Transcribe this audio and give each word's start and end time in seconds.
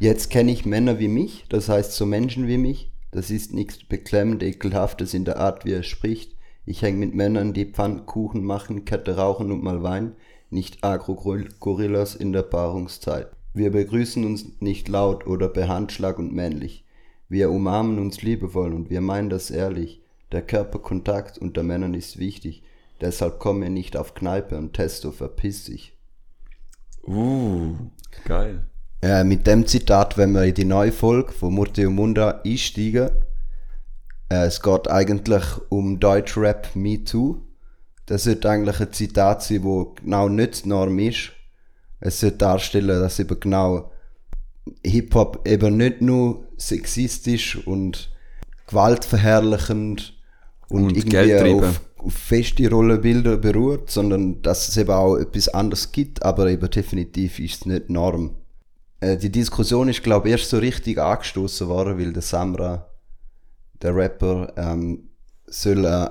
Jetzt 0.00 0.30
kenne 0.30 0.50
ich 0.50 0.64
Männer 0.64 0.98
wie 0.98 1.08
mich, 1.08 1.44
das 1.50 1.68
heißt 1.68 1.92
so 1.92 2.06
Menschen 2.06 2.48
wie 2.48 2.56
mich. 2.56 2.90
Das 3.10 3.30
ist 3.30 3.52
nichts 3.52 3.84
beklemmend 3.84 4.42
ekelhaftes 4.42 5.12
in 5.12 5.26
der 5.26 5.36
Art, 5.36 5.66
wie 5.66 5.72
er 5.72 5.82
spricht. 5.82 6.36
Ich 6.64 6.80
häng 6.80 6.98
mit 6.98 7.14
Männern, 7.14 7.52
die 7.52 7.66
Pfannkuchen 7.66 8.42
machen, 8.42 8.86
Kette 8.86 9.16
rauchen 9.16 9.52
und 9.52 9.62
mal 9.62 9.82
Wein, 9.82 10.16
nicht 10.48 10.82
Agro-Gorillas 10.82 12.14
in 12.14 12.32
der 12.32 12.44
Paarungszeit. 12.44 13.28
Wir 13.52 13.70
begrüßen 13.72 14.24
uns 14.24 14.46
nicht 14.60 14.88
laut 14.88 15.26
oder 15.26 15.48
per 15.48 15.68
Handschlag 15.68 16.18
und 16.18 16.32
männlich. 16.32 16.86
Wir 17.28 17.50
umarmen 17.50 17.98
uns 17.98 18.22
liebevoll 18.22 18.72
und 18.72 18.88
wir 18.88 19.02
meinen 19.02 19.28
das 19.28 19.50
ehrlich. 19.50 20.00
Der 20.32 20.40
Körperkontakt 20.40 21.36
unter 21.36 21.62
Männern 21.62 21.92
ist 21.92 22.18
wichtig. 22.18 22.62
Deshalb 23.02 23.38
kommen 23.38 23.60
wir 23.60 23.68
nicht 23.68 23.98
auf 23.98 24.14
Kneipe 24.14 24.56
und 24.56 24.72
Testo 24.72 25.12
verpiss 25.12 25.66
dich. 25.66 25.94
Uh, 27.06 27.74
geil. 28.24 28.64
Äh, 29.02 29.24
mit 29.24 29.46
dem 29.46 29.66
Zitat, 29.66 30.18
wenn 30.18 30.32
wir 30.32 30.44
in 30.44 30.54
die 30.54 30.64
neue 30.64 30.92
Folge 30.92 31.32
von 31.32 31.54
Murti 31.54 31.86
und 31.86 31.94
Munda 31.94 32.42
einsteigen, 32.44 33.10
äh, 34.28 34.44
es 34.44 34.60
geht 34.60 34.88
eigentlich 34.88 35.42
um 35.70 35.98
Deutschrap 35.98 36.74
Me 36.74 37.02
Too. 37.02 37.38
Das 38.06 38.24
sollte 38.24 38.50
eigentlich 38.50 38.80
ein 38.80 38.92
Zitat 38.92 39.42
sein, 39.42 39.62
wo 39.62 39.94
genau 39.94 40.28
nicht 40.28 40.64
die 40.64 40.68
Norm 40.68 40.98
ist. 40.98 41.32
Es 42.00 42.20
sollte 42.20 42.38
darstellen, 42.38 43.00
dass 43.00 43.18
eben 43.18 43.40
genau 43.40 43.90
Hip-Hop 44.84 45.46
eben 45.48 45.76
nicht 45.76 46.02
nur 46.02 46.44
sexistisch 46.56 47.56
und 47.66 48.10
gewaltverherrlichend 48.66 50.14
und, 50.68 50.84
Und 50.84 50.96
irgendwie 50.96 51.52
auf, 51.52 51.80
auf 51.98 52.12
feste 52.12 52.68
Rollenbilder 52.70 53.38
beruht, 53.38 53.90
sondern 53.90 54.40
dass 54.42 54.68
es 54.68 54.76
eben 54.76 54.90
auch 54.90 55.16
etwas 55.16 55.48
anderes 55.48 55.90
gibt, 55.90 56.22
aber 56.22 56.48
eben 56.48 56.70
definitiv 56.70 57.38
ist 57.38 57.54
es 57.54 57.66
nicht 57.66 57.88
die 57.88 57.92
Norm. 57.92 58.36
Äh, 59.00 59.16
die 59.16 59.32
Diskussion 59.32 59.88
ist, 59.88 60.02
glaube 60.02 60.28
ich, 60.28 60.32
erst 60.32 60.50
so 60.50 60.58
richtig 60.58 60.98
angestoßen 60.98 61.66
worden, 61.68 61.98
weil 61.98 62.12
der 62.12 62.22
Samra, 62.22 62.86
der 63.82 63.96
Rapper, 63.96 64.52
ähm, 64.56 65.08
soll 65.46 65.84
äh, 65.84 66.08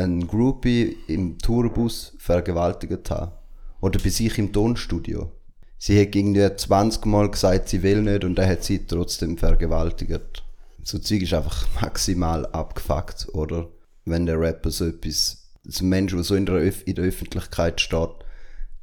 einen 0.00 0.26
Groupie 0.26 0.96
im 1.06 1.38
Tourbus 1.38 2.14
vergewaltigt 2.18 3.10
haben. 3.10 3.32
Oder 3.80 3.98
bei 3.98 4.10
sich 4.10 4.38
im 4.38 4.52
Tonstudio. 4.52 5.32
Sie 5.78 6.00
hat 6.00 6.14
irgendwie 6.14 6.54
20 6.54 7.06
Mal 7.06 7.30
gesagt, 7.30 7.68
sie 7.68 7.82
will 7.82 8.02
nicht 8.02 8.24
und 8.24 8.38
er 8.38 8.48
hat 8.48 8.64
sie 8.64 8.86
trotzdem 8.86 9.38
vergewaltigt. 9.38 10.42
So 10.82 10.98
Zeug 10.98 11.22
ist 11.22 11.34
einfach 11.34 11.66
maximal 11.80 12.46
abgefuckt, 12.46 13.28
oder? 13.34 13.68
Wenn 14.04 14.26
der 14.26 14.40
Rapper 14.40 14.70
so 14.70 14.86
etwas, 14.86 15.50
so 15.64 15.84
ein 15.84 15.88
Mensch, 15.88 16.12
der 16.12 16.22
so 16.22 16.34
in 16.34 16.46
der, 16.46 16.56
Öf 16.56 16.82
in 16.86 16.94
der 16.94 17.04
Öffentlichkeit 17.04 17.80
steht, 17.80 18.10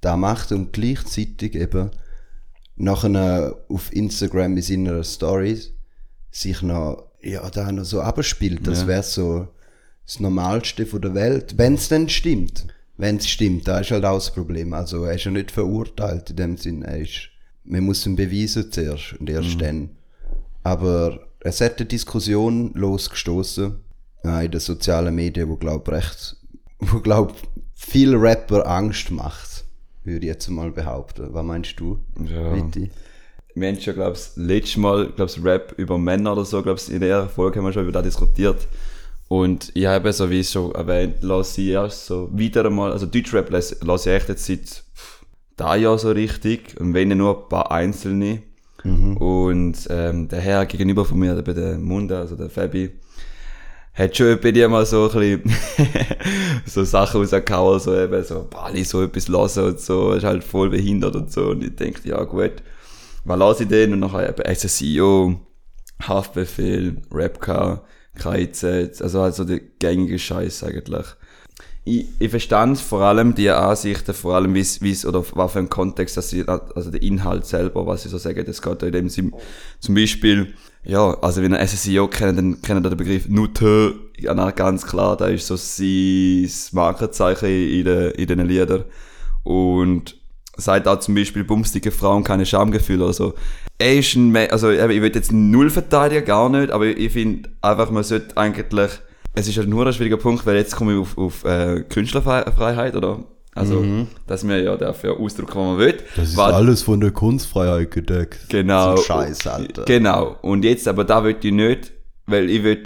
da 0.02 0.18
macht 0.18 0.52
und 0.52 0.74
gleichzeitig 0.74 1.56
eben 1.56 1.92
nachher 2.84 3.56
auf 3.70 3.92
Instagram 3.94 4.58
in 4.58 4.62
seiner 4.64 5.04
Stories 5.04 5.72
sich 6.32 6.62
noch, 6.62 7.08
ja, 7.22 7.48
da 7.50 7.72
noch 7.72 7.86
so 7.86 8.02
abspielt. 8.02 8.66
Das 8.68 8.82
Ja. 8.82 8.88
wäre 8.88 9.04
so 9.04 9.48
das 10.06 10.20
Normalste 10.20 10.86
von 10.86 11.02
der 11.02 11.14
Welt, 11.14 11.58
wenn 11.58 11.76
es 11.76 11.90
denn 11.90 12.10
stimmt. 12.10 12.68
Wenn 12.98 13.18
es 13.18 13.28
stimmt, 13.28 13.68
da 13.68 13.80
ist 13.80 13.92
halt 13.92 14.06
auch 14.06 14.16
das 14.16 14.32
Problem. 14.32 14.74
Also 14.74 15.04
er 15.06 15.16
ist 15.16 15.24
ja 15.24 15.32
nicht 15.32 15.50
verurteilt 15.52 16.30
in 16.30 16.36
dem 16.36 16.58
Sinn. 16.58 16.84
Er 16.84 17.00
ist, 17.00 17.30
man 17.64 17.84
muss 17.84 18.06
ihn 18.06 18.16
beweisen 18.16 18.72
zuerst 18.72 19.14
und 19.20 19.30
erst 19.30 19.60
dann. 19.62 19.90
Aber 20.64 21.20
es 21.40 21.60
hat 21.62 21.78
eine 21.80 21.88
Diskussion 21.88 22.72
losgestoßen 22.74 23.76
in 24.24 24.52
den 24.52 24.60
sozialen 24.60 25.16
Medien, 25.16 25.50
wo 25.50 25.56
glaub 25.58 25.90
recht, 25.90 26.38
wo 26.80 27.00
glaub 27.00 27.36
viele 27.74 28.22
Rapper 28.22 28.66
Angst 28.68 29.10
macht, 29.12 29.63
würde 30.04 30.26
ich 30.26 30.32
jetzt 30.34 30.50
mal 30.50 30.72
behaupten. 30.72 31.28
Was 31.32 31.44
meinst 31.46 31.80
du, 31.80 32.00
Ja. 32.26 32.56
Vitti? 32.56 32.90
Wir 33.56 33.68
haben 33.68 33.80
schon, 33.80 33.94
glaube 33.94 34.18
ich, 34.18 34.30
letztes 34.36 34.78
Mal, 34.78 35.08
glaube 35.12 35.32
ich, 35.32 35.44
Rap 35.44 35.74
über 35.78 35.98
Männer 35.98 36.34
oder 36.34 36.44
so, 36.44 36.62
glaube 36.64 36.80
ich, 36.80 36.92
in 36.92 37.02
der 37.02 37.28
Folge 37.30 37.60
haben 37.60 37.66
wir 37.66 37.74
schon 37.74 37.84
über 37.84 37.92
das 37.92 38.04
diskutiert. 38.04 38.68
Und 39.28 39.72
ich 39.76 39.86
habe 39.86 40.12
so, 40.12 40.30
wie 40.30 40.44
schon 40.44 40.74
erwähnt, 40.74 41.22
lasse 41.22 41.62
ich 41.62 41.70
erst 41.70 42.08
so 42.08 42.30
wieder 42.34 42.66
einmal, 42.66 42.92
also 42.92 43.06
Deutschrap 43.06 43.50
lasse 43.52 43.78
lasse 43.82 44.10
ich 44.10 44.16
echt 44.16 44.30
jetzt 44.30 44.46
seit 44.46 44.84
da 45.56 45.76
Jahr 45.76 45.98
so 45.98 46.12
richtig 46.12 46.80
und 46.80 46.94
wenn 46.94 47.16
nur 47.18 47.44
ein 47.44 47.50
paar 47.50 47.72
einzelne. 47.72 48.42
Und 49.16 49.88
ähm, 49.90 50.28
der 50.28 50.42
Herr 50.42 50.66
gegenüber 50.66 51.06
von 51.06 51.18
mir, 51.20 51.36
der 51.36 51.42
bei 51.42 51.54
der 51.54 51.78
Munde, 51.78 52.18
also 52.18 52.36
der 52.36 52.50
Fabi, 52.50 52.92
hat 53.94 54.18
schon 54.18 54.40
bei 54.40 54.52
dir 54.52 54.70
mal 54.70 54.86
so 54.86 55.10
ein 55.10 55.42
bisschen 55.42 55.56
so 56.66 56.84
Sachen 56.84 57.22
rausgehauen, 57.22 57.80
so 57.80 57.96
eben 57.96 58.24
so, 58.24 58.48
Bali, 58.50 58.84
so 58.84 59.04
etwas 59.04 59.28
lassen 59.28 59.66
und 59.66 59.80
so, 59.80 60.14
ist 60.14 60.24
halt 60.24 60.44
voll 60.44 60.70
behindert 60.70 61.16
und 61.16 61.32
so. 61.32 61.50
Und 61.50 61.64
ich 61.64 61.76
denke, 61.76 62.08
ja 62.08 62.24
gut, 62.24 62.54
was 63.24 63.40
lasse 63.40 63.64
ich 63.64 63.70
denn? 63.70 63.94
Und 63.94 64.00
nachher 64.00 64.30
eben 64.30 64.56
SSIO, 64.56 65.40
Haftbefehl, 66.02 67.02
Rapcar, 67.12 67.84
KIZ, 68.18 69.02
also 69.02 69.22
also 69.22 69.44
der 69.44 69.60
gängige 69.80 70.18
Scheiß 70.18 70.64
eigentlich. 70.64 71.06
Ich, 71.86 72.06
ich 72.18 72.30
verstand 72.30 72.80
vor 72.80 73.02
allem 73.02 73.36
die 73.36 73.50
Ansichten, 73.50 74.14
vor 74.14 74.36
allem 74.36 74.54
wie's, 74.54 74.82
wie's, 74.82 75.06
oder 75.06 75.24
was 75.34 75.52
für 75.52 75.60
ein 75.60 75.70
Kontext, 75.70 76.16
dass 76.18 76.30
sie, 76.30 76.48
also 76.48 76.90
der 76.90 77.02
Inhalt 77.02 77.46
selber, 77.46 77.86
was 77.86 78.04
sie 78.04 78.10
so 78.10 78.18
sagen, 78.18 78.46
das 78.46 78.62
geht 78.62 78.84
in 78.84 78.92
dem 78.92 79.10
Sinn, 79.10 79.34
zum 79.80 79.94
Beispiel, 79.94 80.54
ja, 80.86 81.18
also 81.22 81.42
wenn 81.42 81.54
ihr 81.54 81.66
SSIO 81.66 82.08
kennt, 82.08 82.38
dann 82.38 82.62
kennt 82.62 82.86
ihr 82.86 82.90
den 82.90 82.98
Begriff 82.98 83.28
Nutte, 83.30 83.96
ja, 84.18 84.34
na, 84.34 84.52
ganz 84.52 84.86
klar, 84.86 85.18
da 85.18 85.28
ist 85.28 85.48
so 85.48 85.56
sein 85.56 86.50
Markenzeichen 86.72 87.48
in 87.48 87.86
den, 87.86 88.12
in 88.12 88.28
den 88.28 88.48
Liedern. 88.48 88.86
Und 89.44 90.18
sagt 90.56 90.88
auch 90.88 91.00
zum 91.00 91.16
Beispiel 91.16 91.44
bumstige 91.44 91.92
Frauen 91.92 92.24
keine 92.24 92.46
Schamgefühle 92.46 93.06
oder 93.06 93.14
so. 93.14 93.34
Er 93.80 93.98
ist 93.98 94.16
ein, 94.16 94.36
also 94.36 94.70
ich 94.70 94.80
will 94.80 95.16
jetzt 95.16 95.32
null 95.32 95.70
verteidigen, 95.70 96.26
gar 96.26 96.50
nicht, 96.50 96.72
aber 96.72 96.86
ich 96.86 97.12
finde 97.12 97.50
einfach, 97.62 97.90
man 97.90 98.04
sollte 98.04 98.38
eigentlich, 98.38 98.92
es 99.34 99.48
ist 99.48 99.58
halt 99.58 99.68
nur 99.68 99.86
ein 99.86 99.94
schwieriger 99.94 100.18
Punkt, 100.18 100.46
weil 100.46 100.56
jetzt 100.56 100.76
komme 100.76 100.94
ich 100.94 101.00
auf, 101.00 101.18
auf 101.18 101.44
äh, 101.44 101.84
Künstlerfreiheit, 101.90 102.96
oder? 102.96 103.24
Also, 103.56 103.86
dass 104.28 104.44
man 104.44 104.64
ja 104.64 104.76
dafür 104.78 105.20
ausdrücken, 105.20 105.50
was 105.56 105.66
man 105.68 105.78
will. 105.78 105.98
Das 106.16 106.30
ist 106.30 106.38
Was- 106.38 106.54
alles 106.54 106.82
von 106.82 107.00
der 107.00 107.12
Kunstfreiheit 107.12 107.92
gedeckt. 107.92 108.50
Genau. 108.50 108.96
So 108.96 109.02
ein 109.02 109.06
Scheiß, 109.28 109.48
Alter. 109.48 109.84
Genau. 109.86 110.38
Und 110.42 110.64
jetzt, 110.66 110.88
aber 110.88 111.04
da 111.04 111.24
will 111.24 111.36
ich 111.40 111.52
nicht, 111.52 111.94
weil 112.26 112.50
ich 112.50 112.64
will 112.64 112.82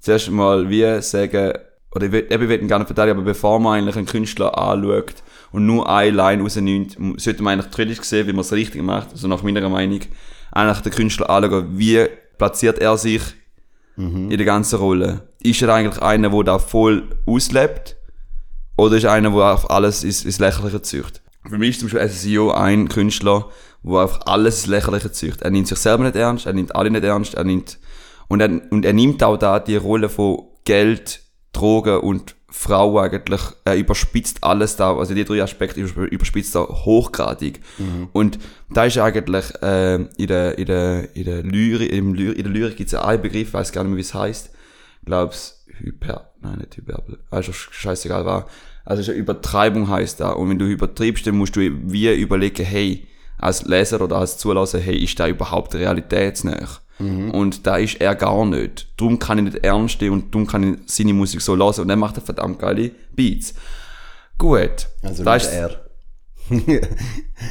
zuerst 0.00 0.30
mal 0.30 0.68
wie 0.68 1.00
sagen, 1.02 1.52
oder 1.94 2.06
ich 2.06 2.12
will, 2.12 2.26
ich 2.28 2.40
will 2.40 2.50
ihn 2.60 2.68
gerne 2.68 2.84
verteidigen, 2.86 3.18
aber 3.18 3.26
bevor 3.26 3.60
man 3.60 3.78
eigentlich 3.78 3.96
einen 3.96 4.06
Künstler 4.06 4.56
anschaut 4.58 5.14
und 5.52 5.66
nur 5.66 5.88
eine 5.88 6.10
Line 6.16 6.42
rausnimmt, 6.42 6.96
sollte 7.18 7.42
man 7.42 7.60
eigentlich 7.60 7.70
kritisch 7.72 8.00
sehen, 8.02 8.26
wie 8.26 8.32
man 8.32 8.40
es 8.40 8.52
richtig 8.52 8.82
macht, 8.82 9.12
also 9.12 9.28
nach 9.28 9.42
meiner 9.42 9.68
Meinung, 9.68 10.00
eigentlich 10.50 10.78
den 10.80 10.92
Künstler 10.92 11.30
anschauen, 11.30 11.78
wie 11.78 12.06
platziert 12.38 12.78
er 12.80 12.96
sich 12.96 13.22
in 13.96 14.30
der 14.30 14.46
ganzen 14.46 14.78
Rolle. 14.78 15.28
Ist 15.42 15.60
er 15.62 15.68
eigentlich 15.74 16.02
einer, 16.02 16.30
der 16.30 16.42
da 16.44 16.58
voll 16.58 17.10
auslebt? 17.26 17.96
Oder 18.82 18.96
ist 18.96 19.06
einer, 19.06 19.30
der 19.30 19.40
auf 19.54 19.70
alles 19.70 20.04
ins, 20.04 20.24
ins 20.24 20.38
Lächerliche 20.38 20.82
zücht? 20.82 21.22
Für 21.48 21.58
mich 21.58 21.70
ist 21.70 21.80
zum 21.80 21.88
Beispiel 21.90 22.08
SEO 22.08 22.50
ein 22.52 22.88
Künstler, 22.88 23.48
der 23.82 23.98
einfach 24.00 24.20
alles 24.26 24.58
ins 24.58 24.66
Lächerliche 24.66 25.12
zücht. 25.12 25.42
Er 25.42 25.50
nimmt 25.50 25.68
sich 25.68 25.78
selber 25.78 26.04
nicht 26.04 26.16
ernst, 26.16 26.46
er 26.46 26.52
nimmt 26.52 26.74
alle 26.74 26.90
nicht 26.90 27.04
ernst, 27.04 27.34
er 27.34 27.44
nimmt, 27.44 27.78
und 28.28 28.40
er, 28.40 28.48
und 28.70 28.84
er 28.84 28.92
nimmt 28.92 29.22
auch 29.22 29.36
da 29.36 29.58
die 29.60 29.76
Rolle 29.76 30.08
von 30.08 30.42
Geld, 30.64 31.20
Drogen 31.52 31.98
und 31.98 32.34
Frau 32.48 32.98
eigentlich, 32.98 33.40
er 33.64 33.76
überspitzt 33.76 34.42
alles 34.44 34.76
da, 34.76 34.94
also 34.96 35.14
die 35.14 35.24
drei 35.24 35.42
Aspekte 35.42 35.80
über- 35.80 36.10
überspitzt 36.10 36.54
er 36.54 36.66
hochgradig. 36.68 37.60
Und 38.12 38.38
da 38.70 38.84
ist 38.84 38.98
eigentlich, 38.98 39.44
äh, 39.62 39.94
in 39.96 40.26
der, 40.26 40.58
in 40.58 40.66
der, 40.66 41.16
in 41.16 41.24
der 41.24 41.42
Lyrik, 41.42 41.90
in 41.92 42.14
der 42.14 42.52
Lyrik 42.52 42.76
gibt 42.76 42.92
es 42.92 42.94
einen 42.98 43.22
Begriff, 43.22 43.52
weiß 43.54 43.72
gar 43.72 43.82
nicht 43.84 43.90
mehr, 43.90 43.96
wie 43.98 44.02
es 44.02 44.14
heißt. 44.14 44.50
Glaub's, 45.04 45.64
Hyper, 45.78 46.31
nein, 46.42 46.58
nicht 46.58 46.76
Hyperbel, 46.76 47.18
also 47.30 47.52
scheißegal 47.52 48.24
war. 48.26 48.46
Also 48.84 49.02
schon 49.04 49.14
Übertreibung 49.14 49.88
heißt 49.88 50.20
da. 50.20 50.30
Und 50.30 50.50
wenn 50.50 50.58
du 50.58 50.66
übertreibst, 50.66 51.26
dann 51.26 51.36
musst 51.36 51.54
du 51.56 51.60
wie 51.60 52.12
überlegen, 52.14 52.64
hey, 52.66 53.06
als 53.38 53.64
Leser 53.64 54.00
oder 54.00 54.16
als 54.16 54.38
Zulasser, 54.38 54.78
hey, 54.80 54.96
ist 55.02 55.18
da 55.20 55.28
überhaupt 55.28 55.74
realitätsnah? 55.74 56.66
Und 56.98 57.66
da 57.66 57.78
ist 57.78 58.00
er 58.00 58.14
gar 58.14 58.44
nicht. 58.46 58.86
Darum 58.96 59.18
kann 59.18 59.38
ich 59.38 59.44
nicht 59.54 59.64
ernst 59.64 60.00
nehmen 60.00 60.22
und 60.22 60.34
darum 60.34 60.46
kann 60.46 60.62
ich 60.74 60.78
seine 60.86 61.12
Musik 61.12 61.40
so 61.40 61.56
lassen. 61.56 61.80
Und 61.80 61.90
er 61.90 61.96
macht 61.96 62.14
eine 62.16 62.24
verdammt 62.24 62.60
geile 62.60 62.92
Beats. 63.16 63.54
Gut. 64.38 64.86
Also 65.02 65.24
da 65.24 65.34
ist- 65.36 65.52
er. 65.52 65.80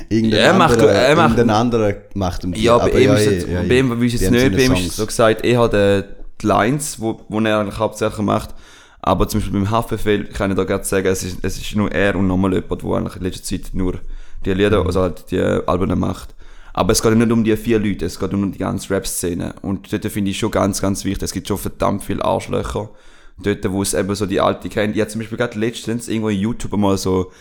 irgendein, 0.10 0.30
Ja, 0.32 0.38
er 0.38 0.54
macht- 0.54 0.74
anderer, 0.74 0.92
er 0.92 1.16
macht- 1.16 1.40
anderer 1.50 1.94
macht 2.14 2.46
um 2.46 2.54
die. 2.54 2.64
Ja, 2.64 2.78
bei 2.78 2.92
ihm 2.92 3.12
ist 3.14 3.28
eh, 3.28 3.38
es, 3.38 3.48
ja, 3.50 3.62
ihm 3.64 4.02
ich 4.04 4.12
Die 4.14 4.18
jetzt 4.18 4.28
haben 4.28 4.34
nicht, 4.34 4.56
bei 4.56 4.64
ihm 4.66 4.74
ist 4.74 4.88
es 4.92 4.96
so 4.96 5.06
gesagt, 5.06 5.44
er 5.44 5.60
hat 5.60 5.74
äh, 5.74 6.04
die 6.42 6.46
Lines, 6.48 7.00
wo, 7.00 7.22
wo 7.30 7.40
er 7.40 7.60
eigentlich 7.60 7.78
hauptsächlich 7.80 8.20
macht, 8.26 8.54
aber 9.02 9.28
zum 9.28 9.40
Beispiel 9.40 9.60
beim 9.60 9.72
Haftbefehl 9.72 10.26
kann 10.26 10.52
ich 10.52 10.58
da 10.58 10.64
gerade 10.64 10.84
sagen, 10.84 11.08
es 11.08 11.24
ist, 11.24 11.44
es 11.44 11.58
ist 11.58 11.76
nur 11.76 11.92
er 11.92 12.16
und 12.16 12.28
nochmal 12.28 12.54
jemand, 12.54 12.84
der 12.84 12.90
eigentlich 12.92 13.16
in 13.16 13.24
letzter 13.24 13.44
Zeit 13.44 13.74
nur 13.74 14.00
die 14.46 14.54
Lieder, 14.54 14.86
also 14.86 15.02
halt 15.02 15.32
die 15.32 15.40
Alben 15.40 15.98
macht. 16.00 16.36
Aber 16.74 16.94
es 16.94 17.02
geht 17.02 17.12
ja 17.12 17.18
nicht 17.18 17.32
um 17.32 17.44
die 17.44 17.58
vier 17.58 17.80
Leute, 17.80 18.06
es 18.06 18.20
geht 18.20 18.34
um 18.34 18.52
die 18.52 18.60
ganze 18.60 18.94
Rap-Szene. 18.94 19.56
Und 19.62 19.92
dort 19.92 20.06
finde 20.06 20.32
ich 20.32 20.40
schon 20.40 20.52
ganz, 20.52 20.82
ganz 20.82 21.04
wichtig, 21.04 21.24
es 21.24 21.34
gibt 21.34 21.48
schon 21.48 21.58
verdammt 21.58 22.04
viele 22.04 22.24
Arschlöcher. 22.24 22.90
Dort, 23.38 23.72
wo 23.72 23.82
es 23.82 23.94
eben 23.94 24.14
so 24.14 24.26
die 24.26 24.40
alte 24.40 24.70
kennt. 24.70 24.96
Ich 24.96 25.02
habe 25.02 25.10
zum 25.10 25.20
Beispiel 25.20 25.38
gerade 25.38 25.58
letztens 25.58 26.08
irgendwo 26.08 26.30
in 26.30 26.40
YouTube 26.40 26.78
mal 26.78 26.98
so 26.98 27.32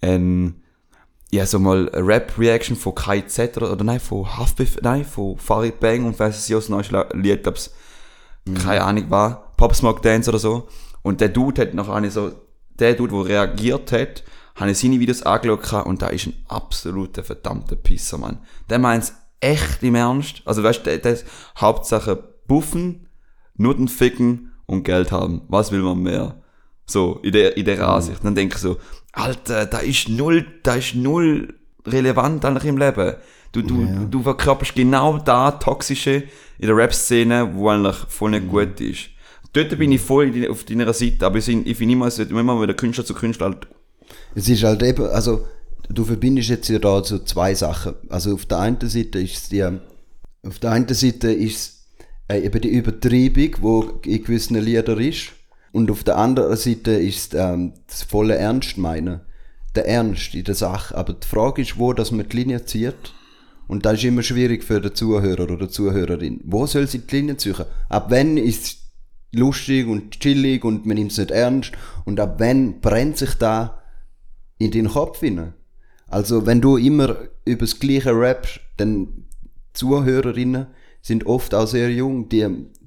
ein 0.00 0.62
ja, 1.30 1.44
so 1.44 1.58
mal 1.58 1.90
Rap-Reaction 1.92 2.76
von 2.76 2.94
KZ 2.94 3.56
oder, 3.58 3.72
oder 3.72 3.84
nein, 3.84 4.00
von 4.00 4.24
Haftbefehl, 4.38 4.80
nein, 4.82 5.04
von 5.04 5.36
Farid 5.36 5.78
Bang 5.78 6.06
und 6.06 6.18
weiss 6.18 6.48
ich 6.48 6.54
aus 6.54 6.70
neues 6.70 6.90
Lied, 7.12 7.42
glaub's, 7.42 7.74
keine 8.64 8.82
Ahnung 8.82 9.10
war, 9.10 9.52
Pop 9.58 9.74
Smoke 9.74 10.00
Dance 10.00 10.30
oder 10.30 10.38
so. 10.38 10.68
Und 11.02 11.20
der 11.20 11.28
Dude 11.28 11.62
hat 11.62 11.74
noch 11.74 11.88
eine 11.88 12.10
so, 12.10 12.32
der 12.78 12.94
Dude, 12.94 13.12
der 13.14 13.26
reagiert 13.26 13.92
hat, 13.92 14.22
habe 14.56 14.70
ich 14.72 14.78
seine 14.78 14.98
Videos 15.00 15.22
angeschaut 15.22 15.86
und 15.86 16.02
da 16.02 16.08
ist 16.08 16.26
ein 16.26 16.34
absoluter 16.48 17.22
verdammter 17.22 17.76
Pisser, 17.76 18.18
Mann. 18.18 18.38
Der 18.68 18.78
meint's 18.78 19.14
echt 19.40 19.82
im 19.82 19.94
Ernst. 19.94 20.42
Also 20.44 20.62
weißt 20.62 20.84
du, 20.86 20.90
ist 20.90 21.24
Hauptsache 21.56 22.16
buffen, 22.46 23.06
Nutten 23.56 23.88
ficken 23.88 24.52
und 24.66 24.84
Geld 24.84 25.12
haben. 25.12 25.42
Was 25.48 25.72
will 25.72 25.82
man 25.82 26.02
mehr? 26.02 26.42
So, 26.86 27.20
in 27.22 27.32
der, 27.32 27.56
in 27.56 27.64
der 27.66 27.86
Ansicht. 27.86 28.24
Dann 28.24 28.34
denke 28.34 28.56
ich 28.56 28.60
so, 28.60 28.78
Alter, 29.12 29.66
da 29.66 29.78
ist 29.78 30.08
null, 30.08 30.46
da 30.62 30.74
ist 30.74 30.94
null 30.94 31.54
relevant 31.86 32.44
eigentlich 32.44 32.64
im 32.64 32.78
Leben. 32.78 33.14
Du, 33.52 33.62
du, 33.62 33.82
Ja. 33.82 34.04
du 34.04 34.22
verkörperst 34.22 34.74
genau 34.74 35.18
da 35.18 35.52
Toxische 35.52 36.24
in 36.58 36.66
der 36.66 36.76
Rap-Szene, 36.76 37.54
wo 37.54 37.68
eigentlich 37.68 37.96
voll 38.08 38.30
nicht 38.30 38.48
gut 38.48 38.80
ist. 38.80 39.10
Dort 39.58 39.76
bin 39.76 39.90
ich 39.90 40.00
voll 40.00 40.48
auf 40.48 40.62
deiner 40.62 40.92
Seite, 40.92 41.26
aber 41.26 41.38
ich 41.38 41.46
finde 41.46 42.06
es 42.06 42.18
wird 42.18 42.30
immer 42.30 42.62
wieder 42.62 42.74
Künstler 42.74 43.04
zu 43.04 43.12
Künstler 43.12 43.46
halt, 43.46 43.66
Es 44.36 44.48
ist 44.48 44.62
halt 44.62 44.84
eben, 44.84 45.04
also 45.06 45.46
du 45.88 46.04
verbindest 46.04 46.50
jetzt 46.50 46.68
ja 46.68 46.78
da 46.78 47.02
so 47.02 47.18
zwei 47.18 47.56
Sachen. 47.56 47.94
Also 48.08 48.34
auf 48.34 48.46
der 48.46 48.60
einen 48.60 48.78
Seite 48.88 49.18
ist 49.18 49.34
es 49.34 49.48
die, 49.48 49.64
auf 49.64 50.60
der 50.60 50.70
einen 50.70 50.86
Seite 50.94 51.32
ist 51.32 51.56
es 51.56 51.88
äh, 52.28 52.46
eben 52.46 52.60
die 52.60 52.68
Übertreibung, 52.68 53.56
wo 53.60 54.00
in 54.04 54.22
gewissen 54.22 54.54
Liedern 54.60 55.00
ist. 55.00 55.32
Und 55.72 55.90
auf 55.90 56.04
der 56.04 56.18
anderen 56.18 56.56
Seite 56.56 56.92
ist 56.92 57.34
es 57.34 57.40
ähm, 57.40 57.72
das 57.88 58.04
volle 58.04 58.36
Ernst 58.36 58.78
meinen. 58.78 59.22
Der 59.74 59.88
Ernst 59.88 60.36
in 60.36 60.44
der 60.44 60.54
Sache. 60.54 60.96
Aber 60.96 61.14
die 61.14 61.26
Frage 61.26 61.62
ist, 61.62 61.80
wo 61.80 61.92
dass 61.92 62.12
man 62.12 62.28
die 62.28 62.36
Linie 62.36 62.64
zieht. 62.64 63.12
Und 63.66 63.86
das 63.86 63.94
ist 63.94 64.04
immer 64.04 64.22
schwierig 64.22 64.62
für 64.62 64.80
den 64.80 64.94
Zuhörer 64.94 65.50
oder 65.50 65.68
Zuhörerin. 65.68 66.42
Wo 66.44 66.64
soll 66.66 66.86
sie 66.86 67.00
die 67.00 67.16
Linie 67.16 67.38
ziehen? 67.38 67.56
Ab 67.88 68.06
wann 68.10 68.36
ist 68.36 68.87
lustig 69.32 69.86
und 69.86 70.20
chillig 70.20 70.64
und 70.64 70.86
man 70.86 70.96
nimmt 70.96 71.12
es 71.12 71.18
nicht 71.18 71.30
ernst? 71.30 71.72
Und 72.04 72.20
ab 72.20 72.36
wann 72.38 72.80
brennt 72.80 73.18
sich 73.18 73.34
da 73.34 73.82
in 74.58 74.70
den 74.70 74.88
Kopf 74.88 75.20
hinein. 75.20 75.54
Also, 76.08 76.46
wenn 76.46 76.60
du 76.60 76.76
immer 76.76 77.16
über 77.44 77.60
das 77.60 77.78
Gleiche 77.78 78.12
rappst, 78.12 78.60
dann 78.76 79.24
Zuhörerinnen 79.74 80.66
sind 81.02 81.26
oft 81.26 81.54
auch 81.54 81.66
sehr 81.66 81.90
jung, 81.90 82.28
die, 82.28 82.46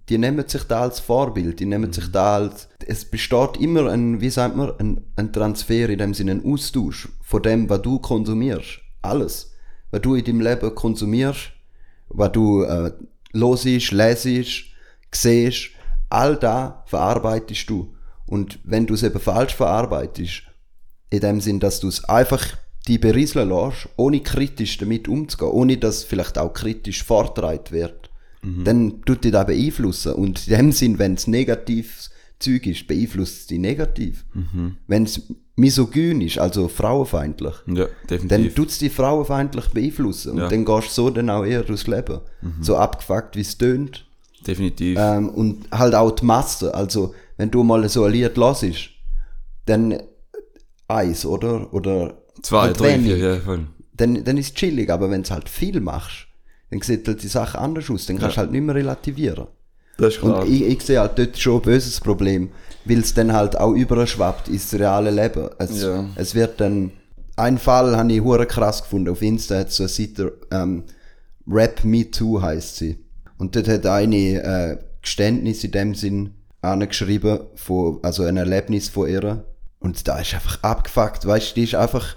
die 0.09 0.17
nehmen 0.17 0.47
sich 0.47 0.63
da 0.63 0.81
als 0.81 0.99
Vorbild, 0.99 1.59
die 1.59 1.65
nehmen 1.65 1.93
sich 1.93 2.11
da 2.11 2.35
als, 2.35 2.67
es 2.85 3.05
besteht 3.05 3.57
immer 3.59 3.89
ein, 3.89 4.21
wie 4.21 4.29
sagt 4.29 4.55
man, 4.55 4.73
ein, 4.79 5.01
ein 5.15 5.31
Transfer, 5.31 5.89
in 5.89 5.99
dem 5.99 6.13
Sinne 6.13 6.31
ein 6.31 6.45
Austausch 6.45 7.09
von 7.21 7.43
dem, 7.43 7.69
was 7.69 7.81
du 7.81 7.99
konsumierst. 7.99 8.79
Alles. 9.01 9.53
Was 9.91 10.01
du 10.01 10.15
in 10.15 10.25
deinem 10.25 10.41
Leben 10.41 10.75
konsumierst, 10.75 11.51
was 12.09 12.31
du 12.31 12.63
äh, 12.63 12.91
hörst, 13.33 13.91
lesest, 13.91 14.63
siehst, 15.13 15.71
all 16.11 16.35
da 16.35 16.83
verarbeitest 16.87 17.69
du. 17.69 17.93
Und 18.25 18.59
wenn 18.63 18.85
du 18.87 18.93
es 18.93 19.03
eben 19.03 19.19
falsch 19.19 19.55
verarbeitest, 19.55 20.43
in 21.09 21.19
dem 21.19 21.41
Sinn, 21.41 21.59
dass 21.59 21.79
du 21.79 21.87
es 21.87 22.03
einfach 22.05 22.45
die 22.87 22.97
berieseln 22.97 23.49
lässt, 23.49 23.89
ohne 23.97 24.21
kritisch 24.21 24.77
damit 24.77 25.07
umzugehen, 25.07 25.51
ohne 25.51 25.77
dass 25.77 26.03
vielleicht 26.03 26.37
auch 26.37 26.53
kritisch 26.53 27.03
vortreibt 27.03 27.71
wird, 27.71 28.09
dann 28.63 29.01
tut 29.03 29.23
dich 29.23 29.31
das 29.31 29.45
beeinflussen. 29.45 30.13
Und 30.13 30.47
in 30.47 30.57
dem 30.57 30.71
Sinn, 30.71 30.97
wenn 30.97 31.13
es 31.13 31.27
negatives 31.27 32.09
Zeug 32.39 32.65
ist, 32.65 32.87
beeinflusst 32.87 33.41
es 33.41 33.47
dich 33.47 33.59
negativ. 33.59 34.25
Wenn 34.87 35.03
es 35.03 35.21
misogyn 35.55 36.21
ist, 36.21 36.39
also 36.39 36.67
frauenfeindlich, 36.67 37.53
ja, 37.67 37.85
dann 38.07 38.55
tut 38.55 38.69
es 38.69 38.79
dich 38.79 38.91
frauenfeindlich 38.91 39.67
beeinflussen. 39.67 40.31
Und 40.31 40.37
Ja. 40.39 40.47
dann 40.49 40.65
gehst 40.65 40.87
du 40.87 40.91
so 41.03 41.09
dann 41.11 41.29
auch 41.29 41.43
eher 41.45 41.61
durchs 41.61 41.85
Leben. 41.85 42.21
So 42.61 42.77
abgefuckt, 42.77 43.35
wie 43.35 43.41
es 43.41 43.57
tönt. 43.59 44.07
Definitiv. 44.47 44.97
Ähm, 44.99 45.29
und 45.29 45.65
halt 45.71 45.95
auch 45.95 46.11
die 46.11 46.25
Masse. 46.25 46.73
Also, 46.73 47.13
wenn 47.37 47.51
du 47.51 47.63
mal 47.63 47.87
so 47.89 48.03
ein 48.05 48.11
Lied 48.11 48.37
hörst, 48.37 48.89
dann 49.65 50.01
eins, 50.87 51.25
oder? 51.25 51.73
Oder 51.73 52.15
Zwei, 52.41 52.61
halt 52.61 52.79
drei, 52.79 52.93
wenig. 52.95 53.13
vier, 53.13 53.17
ja, 53.17 53.39
voll. 53.39 53.67
Dann, 53.93 54.23
dann 54.23 54.37
ist 54.37 54.47
es 54.47 54.53
chillig, 54.53 54.89
aber 54.89 55.09
wenn 55.11 55.23
du 55.23 55.29
halt 55.29 55.47
viel 55.49 55.79
machst, 55.79 56.27
dann 56.69 56.81
sieht 56.81 57.07
halt 57.07 57.21
die 57.21 57.27
Sache 57.27 57.59
anders 57.59 57.89
aus. 57.89 58.05
Dann 58.05 58.17
kannst 58.17 58.37
du 58.37 58.41
halt 58.41 58.51
nicht 58.51 58.61
mehr 58.63 58.75
relativieren. 58.75 59.47
Das 59.97 60.15
ist 60.15 60.21
klar. 60.21 60.41
Und 60.41 60.49
ich, 60.51 60.63
ich 60.63 60.81
sehe 60.81 60.99
halt 60.99 61.19
dort 61.19 61.37
schon 61.37 61.55
ein 61.57 61.61
böses 61.61 61.99
Problem, 61.99 62.49
weil 62.85 62.99
es 62.99 63.13
dann 63.13 63.33
halt 63.33 63.57
auch 63.59 63.73
überschwappt 63.73 64.47
ins 64.47 64.73
reale 64.73 65.11
Leben. 65.11 65.49
Es, 65.59 65.81
Ja. 65.83 66.05
es 66.15 66.33
wird 66.33 66.59
dann, 66.59 66.91
ein 67.35 67.57
Fall 67.57 67.95
habe 67.97 68.11
ich 68.11 68.21
hure 68.21 68.45
krass 68.45 68.81
gefunden. 68.81 69.09
Auf 69.09 69.21
Insta 69.21 69.59
hat 69.59 69.71
so 69.71 69.83
eine 69.83 69.89
Seite, 69.89 70.33
ähm, 70.51 70.83
Rap 71.47 71.83
Me 71.83 72.09
Too 72.09 72.41
heißt 72.41 72.77
sie. 72.77 72.97
Und 73.41 73.55
dort 73.55 73.67
hat 73.69 73.87
eine 73.87 74.43
äh, 74.43 74.77
Geständnis 75.01 75.63
in 75.63 75.71
dem 75.71 75.95
Sinn 75.95 76.35
angeschrieben, 76.61 77.39
von, 77.55 77.97
also 78.03 78.21
ein 78.21 78.37
Erlebnis 78.37 78.87
von 78.87 79.09
ihr. 79.09 79.43
Und 79.79 80.07
da 80.07 80.19
ist 80.19 80.35
einfach 80.35 80.61
abgefuckt, 80.61 81.25
weißt 81.25 81.49
du, 81.49 81.55
die 81.55 81.63
ist 81.63 81.73
einfach 81.73 82.15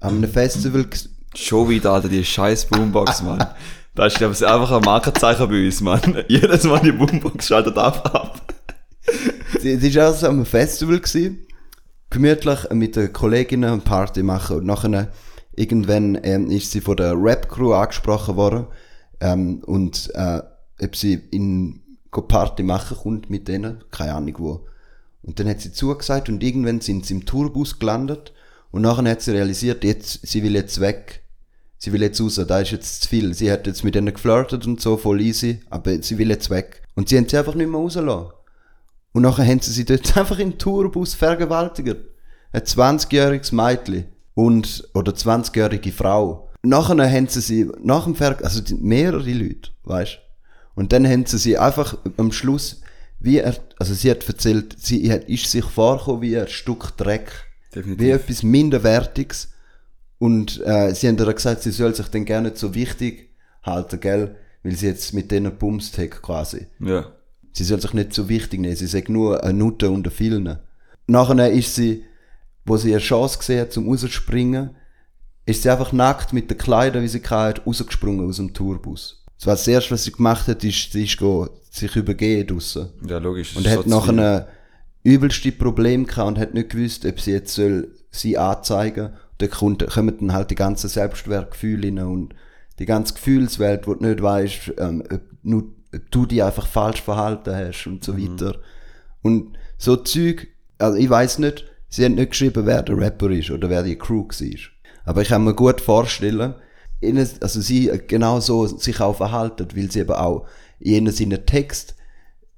an 0.00 0.18
einem 0.18 0.30
Festival 0.30 0.84
Schon 1.34 1.70
wieder, 1.70 1.92
Alter, 1.92 2.10
die 2.10 2.22
scheiß 2.22 2.66
Boombox, 2.66 3.22
Mann. 3.22 3.46
Das 3.94 4.12
ist, 4.12 4.18
glaube 4.18 4.34
ich, 4.34 4.46
einfach 4.46 4.70
ein 4.70 4.82
Markenzeichen 4.82 5.48
bei 5.48 5.64
uns, 5.64 5.80
Mann. 5.80 6.22
Jedes 6.28 6.64
Mal 6.64 6.80
die 6.80 6.92
Boombox 6.92 7.46
schaltet 7.46 7.78
ab, 7.78 8.14
ab. 8.14 8.54
Sie, 9.58 9.78
sie 9.78 9.94
war 9.94 10.08
also 10.08 10.26
am 10.26 10.44
Festival, 10.44 11.00
gewesen, 11.00 11.46
gemütlich 12.10 12.68
mit 12.72 12.96
den 12.96 13.14
Kolleginnen 13.14 13.72
eine 13.72 13.80
Party 13.80 14.22
machen 14.22 14.58
und 14.58 14.66
nachher 14.66 15.10
irgendwann 15.54 16.20
ähm, 16.22 16.50
ist 16.50 16.70
sie 16.70 16.82
von 16.82 16.98
der 16.98 17.14
Rap-Crew 17.14 17.72
angesprochen 17.72 18.36
worden 18.36 18.66
ähm, 19.22 19.62
und 19.64 20.10
äh, 20.14 20.42
ob 20.80 20.96
sie 20.96 21.14
in 21.30 21.82
go 22.10 22.22
Party 22.22 22.62
machen 22.62 22.96
kommt 22.96 23.30
mit 23.30 23.48
denen, 23.48 23.84
keine 23.90 24.14
Ahnung 24.14 24.34
wo. 24.38 24.66
Und 25.22 25.40
dann 25.40 25.48
hat 25.48 25.60
sie 25.60 25.72
zugesagt 25.72 26.28
und 26.28 26.42
irgendwann 26.42 26.80
sind 26.80 27.04
sie 27.04 27.14
im 27.14 27.26
Tourbus 27.26 27.78
gelandet 27.78 28.32
und 28.70 28.82
nachher 28.82 29.10
hat 29.10 29.22
sie 29.22 29.32
realisiert, 29.32 29.84
jetzt, 29.84 30.26
sie 30.26 30.42
will 30.42 30.54
jetzt 30.54 30.80
weg. 30.80 31.22
Sie 31.78 31.92
will 31.92 32.02
jetzt 32.02 32.20
raus, 32.20 32.40
da 32.46 32.60
ist 32.60 32.70
jetzt 32.70 33.02
zu 33.02 33.08
viel. 33.08 33.34
Sie 33.34 33.50
hat 33.50 33.66
jetzt 33.66 33.84
mit 33.84 33.94
denen 33.94 34.14
geflirtet 34.14 34.66
und 34.66 34.80
so, 34.80 34.96
voll 34.96 35.20
easy, 35.20 35.60
aber 35.68 36.02
sie 36.02 36.16
will 36.16 36.30
jetzt 36.30 36.48
weg. 36.48 36.82
Und 36.94 37.08
sie 37.08 37.18
haben 37.18 37.28
sie 37.28 37.36
einfach 37.36 37.54
nicht 37.54 37.68
mehr 37.68 37.78
rausgelassen. 37.78 38.32
Und 39.12 39.22
nachher 39.22 39.46
haben 39.46 39.60
sie 39.60 39.72
sie 39.72 39.84
dort 39.84 40.16
einfach 40.18 40.38
im 40.38 40.58
Tourbus 40.58 41.14
vergewaltigt. 41.14 41.96
Ein 42.52 42.62
20-jähriges 42.62 43.54
Mädchen 43.54 44.06
und, 44.34 44.88
oder 44.94 45.12
20-jährige 45.12 45.92
Frau. 45.92 46.50
Nachher 46.62 47.10
haben 47.10 47.28
sie 47.28 47.40
sie, 47.40 47.70
nach 47.82 48.04
dem 48.04 48.14
Ver 48.14 48.38
also 48.42 48.60
mehrere 48.76 49.32
Leute, 49.32 49.70
weißt 49.84 50.18
Und 50.76 50.92
dann 50.92 51.06
haben 51.08 51.26
sie 51.26 51.38
sie 51.38 51.58
einfach 51.58 51.98
am 52.18 52.30
Schluss, 52.30 52.82
wie 53.18 53.38
er, 53.38 53.56
also 53.78 53.94
sie 53.94 54.10
hat 54.10 54.28
erzählt, 54.28 54.76
sie 54.78 55.10
hat, 55.10 55.24
ist 55.24 55.50
sich 55.50 55.64
vorgekommen 55.64 56.20
wie 56.20 56.38
ein 56.38 56.48
Stück 56.48 56.96
Dreck. 56.96 57.32
Definitiv. 57.74 58.06
Wie 58.06 58.10
etwas 58.10 58.42
Minderwertiges. 58.42 59.48
Und 60.18 60.64
äh, 60.64 60.94
sie 60.94 61.08
haben 61.08 61.18
ihr 61.18 61.32
gesagt, 61.32 61.62
sie 61.62 61.70
soll 61.70 61.94
sich 61.94 62.08
dann 62.08 62.26
gerne 62.26 62.48
nicht 62.48 62.58
so 62.58 62.74
wichtig 62.74 63.30
halten, 63.62 64.00
gell? 64.00 64.36
Weil 64.62 64.76
sie 64.76 64.86
jetzt 64.86 65.12
mit 65.14 65.30
denen 65.30 65.56
bumst 65.56 65.96
hat, 65.98 66.22
quasi. 66.22 66.66
Ja. 66.78 67.12
Sie 67.52 67.64
soll 67.64 67.80
sich 67.80 67.94
nicht 67.94 68.12
so 68.12 68.28
wichtig 68.28 68.60
nehmen, 68.60 68.76
sie 68.76 68.86
sagt 68.86 69.08
nur 69.08 69.42
eine 69.42 69.54
Nutte 69.54 69.90
unter 69.90 70.10
vielen. 70.10 70.58
Nachher 71.06 71.50
ist 71.50 71.74
sie, 71.74 72.04
wo 72.66 72.76
sie 72.76 72.92
eine 72.92 73.00
Chance 73.00 73.38
gesehen 73.38 73.62
hat 73.62 73.72
zum 73.72 73.88
rausspringen, 73.88 74.76
ist 75.46 75.62
sie 75.62 75.70
einfach 75.70 75.92
nackt 75.92 76.34
mit 76.34 76.50
den 76.50 76.58
Kleidern, 76.58 77.02
wie 77.02 77.08
sie 77.08 77.22
hatte, 77.22 77.62
rausgesprungen 77.62 78.28
aus 78.28 78.36
dem 78.36 78.52
Tourbus. 78.52 79.24
Das 79.38 79.46
war 79.46 79.54
das 79.54 79.68
erste, 79.68 79.92
was 79.92 80.04
sie 80.04 80.12
gemacht 80.12 80.48
hat, 80.48 80.64
ist, 80.64 80.92
sie 80.92 81.04
ist 81.04 81.18
go, 81.18 81.48
sich 81.70 81.94
übergeben 81.94 82.46
draussen. 82.46 82.88
Ja, 83.06 83.18
logisch. 83.18 83.56
Und 83.56 83.68
hat 83.68 83.84
so 83.84 83.90
nachher 83.90 84.06
zu 84.06 84.12
viel. 84.12 84.20
ein 84.20 84.44
übelste 85.02 85.52
Problem 85.52 86.06
gehabt 86.06 86.28
und 86.28 86.38
hat 86.38 86.54
nicht 86.54 86.70
gewusst, 86.70 87.04
ob 87.04 87.20
sie 87.20 87.32
jetzt 87.32 87.54
soll 87.54 87.92
sie 88.10 88.38
anzeigen. 88.38 89.10
Da 89.38 89.46
kommt, 89.46 89.86
kommen 89.86 90.16
dann 90.18 90.32
halt 90.32 90.50
die 90.50 90.54
ganzen 90.54 90.88
Selbstwertgefühle 90.88 91.88
rein 91.88 91.98
und 91.98 92.34
die 92.78 92.86
ganze 92.86 93.14
Gefühlswelt, 93.14 93.86
wo 93.86 93.94
du 93.94 94.06
nicht 94.06 94.22
weißt, 94.22 94.72
ähm, 94.78 95.02
ob, 95.10 95.20
nur, 95.42 95.64
ob 95.94 96.10
du 96.10 96.26
dich 96.26 96.42
einfach 96.42 96.66
falsch 96.66 97.02
verhalten 97.02 97.54
hast 97.54 97.86
und 97.86 98.02
so 98.02 98.18
weiter. 98.18 98.56
Und 99.22 99.58
so 99.78 99.96
Zeug, 99.96 100.48
also 100.78 100.96
ich 100.96 101.08
weiß 101.08 101.38
nicht, 101.40 101.64
sie 101.88 102.04
haben 102.04 102.14
nicht 102.14 102.30
geschrieben, 102.30 102.66
wer 102.66 102.82
der 102.82 102.96
Rapper 102.96 103.30
ist 103.30 103.50
oder 103.50 103.68
wer 103.68 103.82
die 103.82 103.96
Crew 103.96 104.26
war. 104.26 104.58
Aber 105.04 105.22
ich 105.22 105.28
kann 105.28 105.44
mir 105.44 105.54
gut 105.54 105.80
vorstellen, 105.80 106.54
ihnen, 107.00 107.28
also 107.40 107.60
sie 107.60 107.90
genau 108.06 108.40
so 108.40 108.66
sich 108.66 109.00
auch 109.00 109.16
verhalten, 109.16 109.68
weil 109.74 109.90
sie 109.90 110.00
eben 110.00 110.12
auch 110.12 110.46
in 110.78 111.10
seinen 111.10 111.44
Text 111.46 111.94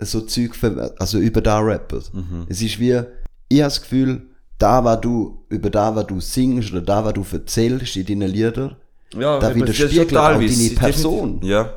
so 0.00 0.20
Zeug, 0.22 0.54
ver- 0.54 0.94
also 0.98 1.18
über 1.18 1.40
da 1.40 1.58
rappen. 1.58 2.46
Es 2.48 2.62
ist 2.62 2.78
wie, 2.78 3.00
ich 3.48 3.58
habe 3.60 3.64
das 3.68 3.80
Gefühl, 3.82 4.22
da, 4.58 4.84
was 4.84 5.00
du, 5.00 5.44
über 5.48 5.70
da, 5.70 5.94
was 5.94 6.06
du 6.06 6.20
singst 6.20 6.72
oder 6.72 6.82
da, 6.82 7.04
was 7.04 7.14
du 7.14 7.24
erzählst 7.32 7.96
in 7.96 8.06
deinen 8.06 8.30
Liedern, 8.30 8.76
ja, 9.14 9.38
da 9.38 9.54
widerspiegelt 9.54 10.16
auch 10.16 10.32
deine 10.38 10.70
Person. 10.76 11.40
Ja. 11.42 11.72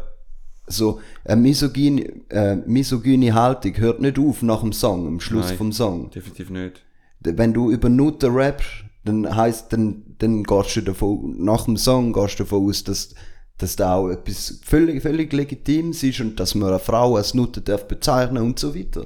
so 0.68 1.00
eine 1.26 1.42
misogyne, 1.42 2.02
äh, 2.30 2.56
misogyne 2.66 3.34
Haltung 3.34 3.78
hört 3.78 4.02
nicht 4.02 4.18
auf 4.20 4.42
nach 4.42 4.62
dem 4.62 4.74
Song, 4.74 5.08
am 5.08 5.20
Schluss 5.20 5.48
Nein. 5.48 5.58
vom 5.58 5.72
Song. 5.72 6.10
Definitiv 6.12 6.50
nicht. 6.50 6.82
Wenn 7.22 7.54
du 7.54 7.72
über 7.72 7.88
Nutten 7.90 8.34
rappst, 8.36 8.68
dann 9.04 9.36
heisst, 9.36 9.74
dann, 9.74 10.04
dann 10.20 10.44
gehst 10.44 10.76
du 10.76 10.82
davon, 10.82 11.36
nach 11.44 11.66
dem 11.66 11.78
Song 11.78 12.14
gehst 12.14 12.40
du 12.40 12.44
davon 12.44 12.70
aus, 12.70 12.84
dass, 12.84 13.14
dass 13.58 13.76
da 13.76 13.96
auch 13.96 14.10
etwas 14.10 14.60
völlig, 14.64 15.02
völlig 15.02 15.34
Legitimes 15.34 16.04
ist 16.04 16.20
und 16.22 16.40
dass 16.40 16.56
man 16.56 16.70
eine 16.70 16.80
Frau 16.80 17.16
als 17.16 17.34
Nutte 17.34 17.62
darf 17.62 17.88
bezeichnen 17.88 18.44
und 18.44 18.60
so 18.60 18.76
weiter. 18.76 19.06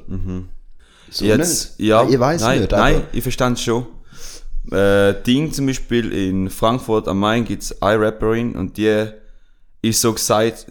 So 1.09 1.23
Jetzt, 1.25 1.79
nicht. 1.79 1.87
ja, 1.87 2.07
ich 2.07 2.19
weiß 2.19 2.41
nein, 2.41 2.59
nicht, 2.59 2.71
nein, 2.71 3.03
ich 3.13 3.21
verstand 3.23 3.59
schon. 3.59 3.85
Äh, 4.71 5.13
Ding 5.23 5.51
zum 5.53 5.67
Beispiel 5.67 6.11
in 6.11 6.49
Frankfurt 6.49 7.07
am 7.07 7.19
Main 7.19 7.45
gibt's 7.45 7.81
eine 7.81 8.01
Rapperin 8.03 8.55
und 8.55 8.77
die 8.77 9.05
ist 9.83 10.01
so 10.01 10.11
gesagt, 10.11 10.65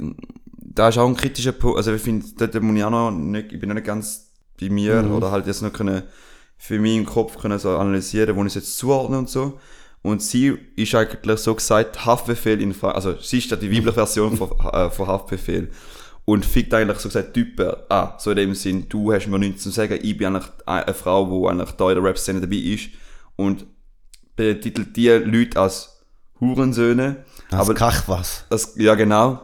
da 0.59 0.88
ist 0.88 0.99
auch 0.99 1.07
ein 1.07 1.14
kritischer 1.16 1.52
Punkt, 1.52 1.76
also 1.76 1.95
ich 1.95 2.02
finde, 2.02 2.26
dort 2.37 2.61
muss 2.61 2.76
ich 2.76 2.83
auch 2.85 2.90
noch 2.90 3.12
nicht, 3.12 3.52
ich 3.52 3.61
bin 3.61 3.69
noch 3.69 3.75
nicht 3.76 3.87
ganz 3.87 4.33
bei 4.61 4.69
mir 4.69 5.00
Mhm. 5.02 5.12
oder 5.12 5.31
halt 5.31 5.47
jetzt 5.47 5.62
noch 5.62 5.73
können 5.73 6.02
für 6.57 6.79
mich 6.79 6.97
im 6.97 7.07
Kopf 7.07 7.39
können 7.39 7.59
so 7.59 7.77
analysieren, 7.77 8.37
wo 8.37 8.41
ich 8.43 8.49
es 8.49 8.55
jetzt 8.55 8.79
zuordne 8.79 9.19
und 9.19 9.29
so. 9.29 9.59
Und 10.03 10.23
sie 10.23 10.59
ist 10.77 10.95
eigentlich 10.95 11.41
so 11.41 11.55
gesagt, 11.55 12.05
Haftbefehl 12.05 12.61
in 12.61 12.75
Frankfurt, 12.75 12.95
also 12.95 13.21
sie 13.21 13.39
ist 13.39 13.51
ja 13.51 13.57
die 13.57 13.71
weibliche 13.71 13.95
Version 13.95 14.37
von, 14.37 14.51
äh, 14.73 14.91
von 14.91 15.07
Haftbefehl. 15.07 15.71
Und 16.27 16.45
fickt 16.45 16.73
eigentlich 16.73 16.99
so 16.99 17.09
gesagt 17.09 17.35
Typen 17.35 17.73
ah, 17.91 18.15
so 18.19 18.31
in 18.31 18.37
dem 18.37 18.55
Sinn, 18.55 18.87
du 18.89 19.13
hast 19.13 19.27
mir 19.27 19.39
nichts 19.39 19.63
zu 19.63 19.71
sagen, 19.71 19.99
ich 20.03 20.17
bin 20.17 20.29
eigentlich 20.29 20.51
eine 20.65 20.95
Frau, 20.95 21.27
die 21.27 21.51
eigentlich 21.51 21.71
da 21.73 21.91
in 21.91 21.97
der 21.97 22.05
Rap-Szene 22.05 22.41
dabei 22.41 22.57
ist 22.57 22.89
und 23.37 23.67
betitelt 24.37 24.97
die 24.97 25.09
Leute 25.09 25.61
als 25.61 26.03
Hurensöhne. 26.41 27.25
aber 27.51 27.61
aber 27.61 27.75
kach 27.75 28.09
was. 28.09 28.45
das, 28.49 28.75
ja, 28.77 28.95
genau. 28.95 29.41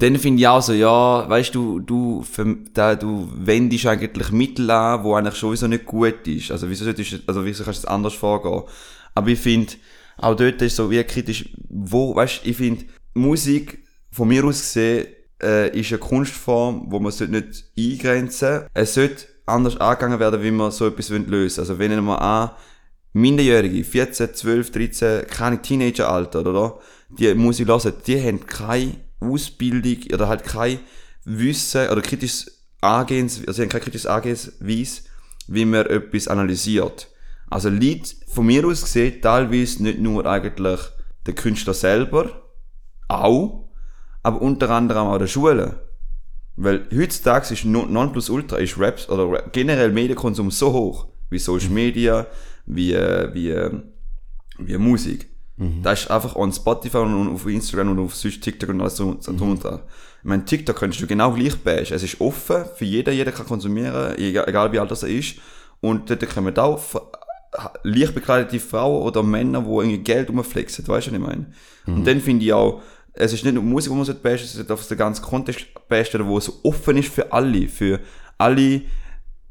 Dann 0.00 0.16
finde 0.16 0.40
ich 0.40 0.48
auch 0.48 0.62
so, 0.62 0.72
ja, 0.72 1.28
weißt 1.28 1.54
du, 1.54 1.78
du, 1.78 2.24
da, 2.72 2.94
du 2.94 3.28
wendest 3.34 3.84
eigentlich 3.86 4.32
Mittel 4.32 4.70
an, 4.70 5.04
wo 5.04 5.14
eigentlich 5.14 5.34
sowieso 5.34 5.66
nicht 5.66 5.84
gut 5.84 6.26
ist. 6.26 6.50
Also, 6.50 6.70
wieso 6.70 6.86
solltest 6.86 7.12
du, 7.12 7.16
also, 7.26 7.44
wieso 7.44 7.64
kannst 7.64 7.82
du 7.82 7.86
das 7.86 7.94
anders 7.94 8.14
vorgehen? 8.14 8.62
Aber 9.14 9.28
ich 9.28 9.38
finde, 9.38 9.74
auch 10.16 10.34
dort 10.34 10.62
ist 10.62 10.76
so 10.76 10.90
wie 10.90 11.04
kritisch, 11.04 11.50
wo, 11.68 12.16
weißt 12.16 12.40
ich 12.44 12.56
finde, 12.56 12.86
Musik, 13.12 13.84
von 14.10 14.28
mir 14.28 14.42
aus 14.44 14.60
gesehen, 14.60 15.06
äh, 15.42 15.78
ist 15.78 15.90
eine 15.90 15.98
Kunstform, 15.98 16.86
wo 16.86 16.98
man 16.98 17.12
sollte 17.12 17.34
nicht 17.34 17.64
eingrenzen. 17.78 18.62
Es 18.72 18.94
sollte 18.94 19.26
anders 19.44 19.76
angegangen 19.76 20.18
werden, 20.18 20.42
wie 20.42 20.50
man 20.50 20.70
so 20.70 20.86
etwas 20.86 21.10
lösen 21.10 21.30
will. 21.30 21.44
Also, 21.58 21.78
wenn 21.78 22.02
wir 22.02 22.22
an, 22.22 22.52
Minderjährige, 23.12 23.84
14, 23.84 24.32
12, 24.32 24.70
13, 24.70 25.26
keine 25.26 25.60
Teenageralter, 25.60 26.40
oder? 26.46 26.78
Die 27.10 27.34
Musik 27.34 27.68
hören, 27.68 27.92
die 28.06 28.22
haben 28.22 28.46
keine 28.46 28.94
Ausbildung 29.20 30.12
oder 30.12 30.28
halt 30.28 30.44
kein 30.44 30.80
Wissen 31.24 31.88
oder 31.88 32.00
kritisches 32.02 32.64
Angehens, 32.80 33.38
also 33.40 33.52
sie 33.52 33.62
haben 33.62 33.68
kein 33.68 33.82
kritisches 33.82 34.06
Angehensweise, 34.06 35.02
wie 35.46 35.64
man 35.64 35.86
etwas 35.86 36.28
analysiert. 36.28 37.08
Also 37.48 37.68
Lied 37.68 38.14
von 38.28 38.46
mir 38.46 38.64
aus 38.66 38.82
gesehen 38.82 39.20
teilweise 39.20 39.82
nicht 39.82 39.98
nur 39.98 40.24
eigentlich 40.24 40.80
der 41.26 41.34
Künstler 41.34 41.74
selber, 41.74 42.48
auch, 43.08 43.68
aber 44.22 44.40
unter 44.40 44.70
anderem 44.70 45.08
auch 45.08 45.18
der 45.18 45.26
Schule. 45.26 45.80
Weil 46.56 46.86
heutzutage 46.94 47.52
ist 47.52 47.64
non- 47.64 47.92
Nonplusultra 47.92 48.58
ist 48.58 48.78
Raps 48.78 49.08
oder 49.08 49.42
generell 49.52 49.90
Medienkonsum 49.92 50.50
so 50.50 50.72
hoch, 50.72 51.06
wie 51.28 51.38
Social 51.38 51.70
Media, 51.70 52.26
wie, 52.66 52.92
äh, 52.92 53.34
wie, 53.34 53.50
äh, 53.50 53.72
wie 54.58 54.76
Musik. 54.78 55.28
Da 55.82 55.92
ist 55.92 56.10
einfach 56.10 56.36
on 56.36 56.52
Spotify 56.52 56.98
und 56.98 57.34
auf 57.34 57.46
Instagram 57.46 57.90
und 57.90 57.98
auf 57.98 58.14
sonst 58.14 58.40
TikTok 58.40 58.70
und 58.70 58.80
alles 58.80 58.96
so, 58.96 59.16
so 59.20 59.30
und 59.32 59.62
dran. 59.62 59.80
Ich 60.22 60.24
meine, 60.24 60.44
TikTok 60.44 60.76
könntest 60.76 61.02
du 61.02 61.06
genau 61.06 61.32
gleich 61.32 61.56
bashen. 61.56 61.94
Es 61.96 62.02
ist 62.02 62.20
offen 62.20 62.64
für 62.74 62.84
jeden, 62.84 63.14
jeder 63.14 63.32
kann 63.32 63.46
konsumieren, 63.46 64.16
egal, 64.18 64.48
egal 64.48 64.72
wie 64.72 64.78
alt 64.78 64.90
das 64.90 65.02
er 65.02 65.10
ist. 65.10 65.36
Und 65.80 66.08
dort 66.08 66.28
kommen 66.34 66.56
auch 66.58 66.80
leicht 67.82 68.14
bekleidete 68.14 68.60
Frauen 68.60 69.02
oder 69.02 69.22
Männer, 69.22 69.62
die 69.62 69.68
irgendwie 69.68 69.98
Geld 69.98 70.28
rumflexen, 70.30 70.86
weißt 70.86 71.08
du, 71.08 71.10
was 71.12 71.18
ich 71.18 71.26
meine? 71.26 71.46
Und 71.86 72.06
dann 72.06 72.20
finde 72.20 72.44
ich 72.44 72.52
auch, 72.52 72.82
es 73.12 73.32
ist 73.32 73.44
nicht 73.44 73.54
nur 73.54 73.62
Musik, 73.64 73.90
die 73.90 73.96
man 73.96 74.04
sollte 74.04 74.20
bashen, 74.20 74.44
es 74.44 74.52
sollte 74.54 74.72
auf 74.72 74.86
den 74.86 74.96
ganzen 74.98 75.22
Kontext 75.22 75.66
bashen, 75.88 76.26
wo 76.26 76.38
es 76.38 76.44
so 76.46 76.54
offen 76.62 76.96
ist 76.96 77.12
für 77.12 77.32
alle, 77.32 77.68
für 77.68 78.00
alle 78.38 78.82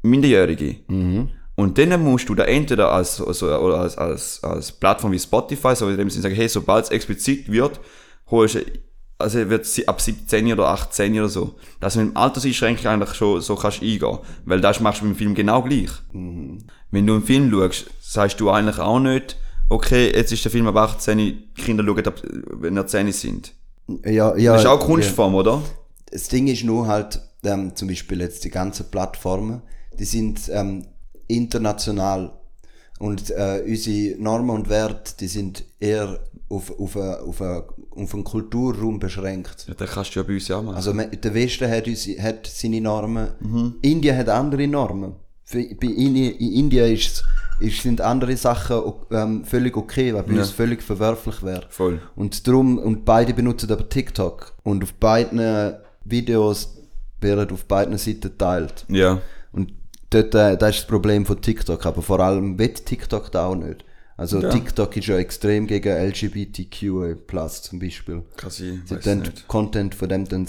Minderjährige. 0.02 0.76
Und 1.60 1.76
dann 1.76 2.02
musst 2.02 2.26
du 2.26 2.34
da 2.34 2.44
entweder 2.44 2.90
als, 2.90 3.20
also, 3.20 3.54
oder 3.54 3.80
als, 3.80 3.98
als, 3.98 4.42
als 4.42 4.72
Plattform 4.72 5.12
wie 5.12 5.18
Spotify, 5.18 5.76
so 5.76 5.90
in 5.90 5.98
dem 5.98 6.08
Sinne 6.08 6.22
sagen, 6.22 6.34
hey, 6.34 6.48
sobald 6.48 6.86
es 6.86 6.90
explizit 6.90 7.52
wird, 7.52 7.80
holst 8.30 8.54
du, 8.54 8.60
also 9.18 9.50
wird 9.50 9.66
sie 9.66 9.86
ab 9.86 10.00
17 10.00 10.54
oder 10.54 10.68
18 10.68 11.12
oder 11.18 11.28
so. 11.28 11.56
Dass 11.78 11.92
du 11.92 12.00
mit 12.00 12.12
dem 12.12 12.16
Alterseinschränkung 12.16 12.86
eigentlich 12.86 13.12
schon 13.12 13.42
so 13.42 13.56
kannst 13.56 13.82
eingehen. 13.82 14.18
Weil 14.46 14.62
das 14.62 14.80
machst 14.80 15.02
du 15.02 15.04
mit 15.04 15.16
dem 15.16 15.18
Film 15.18 15.34
genau 15.34 15.60
gleich. 15.60 15.90
Wenn 16.14 17.06
du 17.06 17.12
einen 17.12 17.24
Film 17.24 17.50
schaust, 17.50 17.90
sagst 18.00 18.40
du 18.40 18.48
eigentlich 18.48 18.78
auch 18.78 18.98
nicht, 18.98 19.36
okay, 19.68 20.10
jetzt 20.14 20.32
ist 20.32 20.42
der 20.42 20.50
Film 20.50 20.66
ab 20.66 20.76
18, 20.76 21.18
die 21.18 21.48
Kinder 21.54 21.84
schauen 21.84 22.06
ab, 22.06 22.22
wenn 22.52 22.74
er 22.78 22.86
10 22.86 23.12
sind. 23.12 23.52
Ja, 24.06 24.34
ja. 24.34 24.54
Das 24.54 24.62
ist 24.62 24.66
auch 24.66 24.80
ja. 24.80 24.86
Kunstform, 24.86 25.34
oder? 25.34 25.60
Das 26.10 26.28
Ding 26.28 26.46
ist 26.46 26.64
nur 26.64 26.86
halt, 26.86 27.20
ähm, 27.44 27.76
zum 27.76 27.88
Beispiel 27.88 28.22
jetzt 28.22 28.44
die 28.44 28.50
ganzen 28.50 28.90
Plattformen, 28.90 29.60
die 29.98 30.06
sind 30.06 30.48
ähm, 30.50 30.86
international 31.30 32.32
und 32.98 33.30
äh, 33.30 33.62
unsere 33.66 34.20
Normen 34.20 34.50
und 34.50 34.68
Werte, 34.68 35.12
die 35.20 35.28
sind 35.28 35.64
eher 35.78 36.20
auf, 36.48 36.70
auf, 36.78 36.96
auf, 36.96 37.40
auf 37.40 38.14
einen 38.14 38.24
Kulturraum 38.24 38.98
beschränkt. 38.98 39.66
Ja, 39.68 39.74
das 39.74 39.90
kannst 39.92 40.14
du 40.14 40.20
ja 40.20 40.26
bei 40.26 40.34
uns 40.34 40.50
auch 40.50 40.62
machen. 40.62 40.76
Also 40.76 40.92
der 40.92 41.34
Westen 41.34 41.70
hat, 41.70 41.86
unsere, 41.86 42.22
hat 42.22 42.46
seine 42.46 42.80
Normen, 42.80 43.28
Indien 43.82 44.16
hat 44.16 44.28
andere 44.28 44.66
Normen. 44.66 45.14
Für, 45.44 45.62
bei 45.80 45.86
in, 45.86 46.14
in 46.16 46.52
Indien 46.52 46.92
ist, 46.92 47.24
ist, 47.60 47.82
sind 47.82 48.00
andere 48.00 48.36
Sachen 48.36 48.82
ähm, 49.10 49.44
völlig 49.44 49.76
okay, 49.76 50.12
was 50.14 50.24
bei 50.26 50.32
Ja. 50.32 50.40
uns 50.40 50.50
völlig 50.50 50.82
verwerflich 50.82 51.42
wäre. 51.42 51.66
Voll. 51.70 52.00
Und 52.16 52.46
drum, 52.46 52.78
und 52.78 53.04
beide 53.04 53.32
benutzen 53.34 53.70
aber 53.72 53.88
TikTok. 53.88 54.54
Und 54.62 54.82
auf 54.82 54.92
beiden 54.94 55.74
Videos 56.04 56.76
werden 57.20 57.50
auf 57.50 57.64
beiden 57.64 57.96
Seiten 57.98 58.20
geteilt. 58.22 58.84
Ja. 58.88 59.20
Dort, 60.10 60.34
äh, 60.34 60.56
das 60.56 60.70
ist 60.70 60.80
das 60.82 60.86
Problem 60.86 61.24
von 61.24 61.40
TikTok, 61.40 61.86
aber 61.86 62.02
vor 62.02 62.20
allem 62.20 62.58
wird 62.58 62.84
TikTok 62.84 63.30
da 63.30 63.46
auch 63.46 63.54
nicht. 63.54 63.84
Also 64.16 64.40
Ja. 64.40 64.50
TikTok 64.50 64.96
ist 64.96 65.06
ja 65.06 65.16
extrem 65.16 65.66
gegen 65.66 65.96
LGBTQ+, 65.96 67.62
zum 67.62 67.78
Beispiel. 67.78 68.22
Kann 68.36 68.50
sein, 68.50 68.82
Sie 68.84 68.98
dann 68.98 69.20
nicht. 69.20 69.48
Content 69.48 69.94
von 69.94 70.08
dem 70.08 70.28
dann 70.28 70.46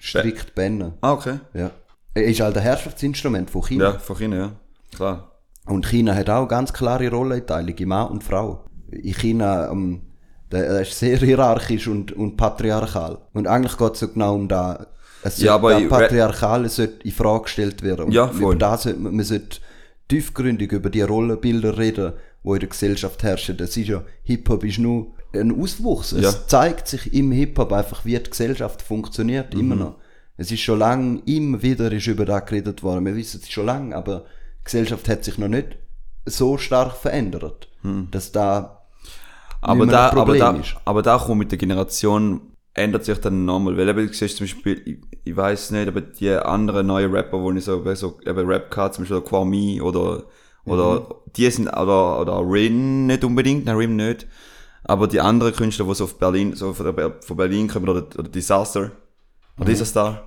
strikt 0.00 0.54
bannen. 0.54 0.94
Ah, 1.00 1.12
okay. 1.12 1.40
Ja. 1.52 1.70
Ist 2.14 2.40
halt 2.40 2.56
ein 2.56 2.62
Herrschaftsinstrument 2.62 3.50
von 3.50 3.62
China. 3.62 3.84
Ja, 3.84 3.98
von 3.98 4.16
China, 4.16 4.36
ja. 4.36 4.52
Klar. 4.94 5.32
Und 5.66 5.86
China 5.86 6.14
hat 6.14 6.30
auch 6.30 6.48
ganz 6.48 6.72
klare 6.72 7.10
Rollenteilung 7.10 7.76
in 7.76 7.88
Mann 7.88 8.08
und 8.08 8.24
Frau. 8.24 8.64
In 8.90 9.14
China, 9.14 9.70
ähm, 9.70 10.02
der 10.50 10.80
ist 10.80 10.98
sehr 10.98 11.18
hierarchisch 11.18 11.86
und, 11.86 12.12
und 12.12 12.36
patriarchal. 12.36 13.18
Und 13.34 13.46
eigentlich 13.46 13.76
geht 13.76 13.92
es 13.92 14.00
so 14.00 14.08
genau 14.08 14.34
um 14.34 14.48
da. 14.48 14.86
Es 15.22 15.40
Ja, 15.40 15.54
aber 15.54 15.80
Patriarchale 15.88 16.68
sollte 16.68 17.02
in 17.06 17.12
Frage 17.12 17.42
gestellt 17.44 17.82
werden. 17.82 18.06
Und 18.06 18.12
Ja, 18.12 18.28
voll. 18.28 18.54
Über 18.54 18.56
das 18.56 18.84
sollte 18.84 18.98
man, 19.00 19.16
man 19.16 19.24
sollte 19.24 19.58
tiefgründig 20.08 20.72
über 20.72 20.90
die 20.90 21.02
Rollenbilder 21.02 21.76
reden, 21.78 22.12
die 22.42 22.48
in 22.50 22.58
der 22.58 22.68
Gesellschaft 22.68 23.22
herrschen. 23.22 23.56
Das 23.56 23.76
ist 23.76 23.88
ja, 23.88 24.02
Hip-Hop 24.24 24.64
ist 24.64 24.78
nur 24.78 25.12
ein 25.32 25.60
Auswuchs. 25.60 26.12
Es 26.12 26.22
Ja. 26.22 26.46
zeigt 26.46 26.88
sich 26.88 27.12
im 27.14 27.30
Hip-Hop 27.32 27.72
einfach, 27.72 28.04
wie 28.04 28.18
die 28.18 28.30
Gesellschaft 28.30 28.82
funktioniert, 28.82 29.54
immer 29.54 29.74
Mhm. 29.76 29.80
noch. 29.82 29.94
Es 30.36 30.50
ist 30.50 30.60
schon 30.60 30.78
lange, 30.78 31.20
immer 31.26 31.62
wieder 31.62 31.92
ist 31.92 32.06
über 32.06 32.24
das 32.24 32.46
geredet 32.46 32.82
worden. 32.82 33.04
Wir 33.04 33.14
wissen 33.14 33.40
es 33.42 33.50
schon 33.50 33.66
lange, 33.66 33.94
aber 33.94 34.24
die 34.60 34.64
Gesellschaft 34.64 35.08
hat 35.08 35.22
sich 35.22 35.36
noch 35.38 35.48
nicht 35.48 35.76
so 36.24 36.56
stark 36.58 36.96
verändert, 36.96 37.68
dass 38.10 38.32
da. 38.32 38.78
Aber 39.60 39.84
da, 39.86 40.10
aber 40.10 40.38
da, 40.38 40.58
aber 40.86 41.02
da 41.02 41.18
kommt 41.18 41.38
mit 41.40 41.50
der 41.52 41.58
Generation 41.58 42.40
ändert 42.74 43.04
sich 43.04 43.18
dann 43.18 43.44
nochmal, 43.44 43.76
weil 43.76 43.88
eben, 43.88 44.06
du 44.06 44.12
siehst 44.12 44.36
zum 44.36 44.44
Beispiel, 44.46 44.80
ich, 44.84 44.98
ich 45.24 45.36
weiß 45.36 45.72
nicht, 45.72 45.88
aber 45.88 46.00
die 46.00 46.30
anderen 46.30 46.86
neuen 46.86 47.12
Rapper, 47.12 47.40
wo 47.40 47.50
ich 47.52 47.64
so, 47.64 47.94
so 47.94 48.18
eben 48.24 48.46
Rap 48.46 48.70
gehabt, 48.70 48.94
zum 48.94 49.04
Beispiel 49.04 49.20
Kwame 49.22 49.82
oder, 49.82 50.24
oder, 50.64 51.00
Mhm. 51.00 51.06
die 51.36 51.50
sind, 51.50 51.68
oder, 51.68 52.20
oder 52.20 52.40
Rin 52.44 53.06
nicht 53.06 53.24
unbedingt, 53.24 53.64
nein, 53.66 53.76
Rin 53.76 53.96
nicht, 53.96 54.26
aber 54.84 55.08
die 55.08 55.20
anderen 55.20 55.54
Künstler, 55.54 55.86
die 55.86 55.94
so 55.94 56.04
auf 56.04 56.18
Berlin, 56.18 56.54
so 56.54 56.72
von, 56.72 56.94
von 57.20 57.36
Berlin 57.36 57.68
kommen, 57.68 57.88
oder, 57.88 58.06
oder 58.18 58.28
Disaster, 58.28 58.92
oder 59.58 59.64
Mhm. 59.64 59.66
Disaster, 59.66 60.26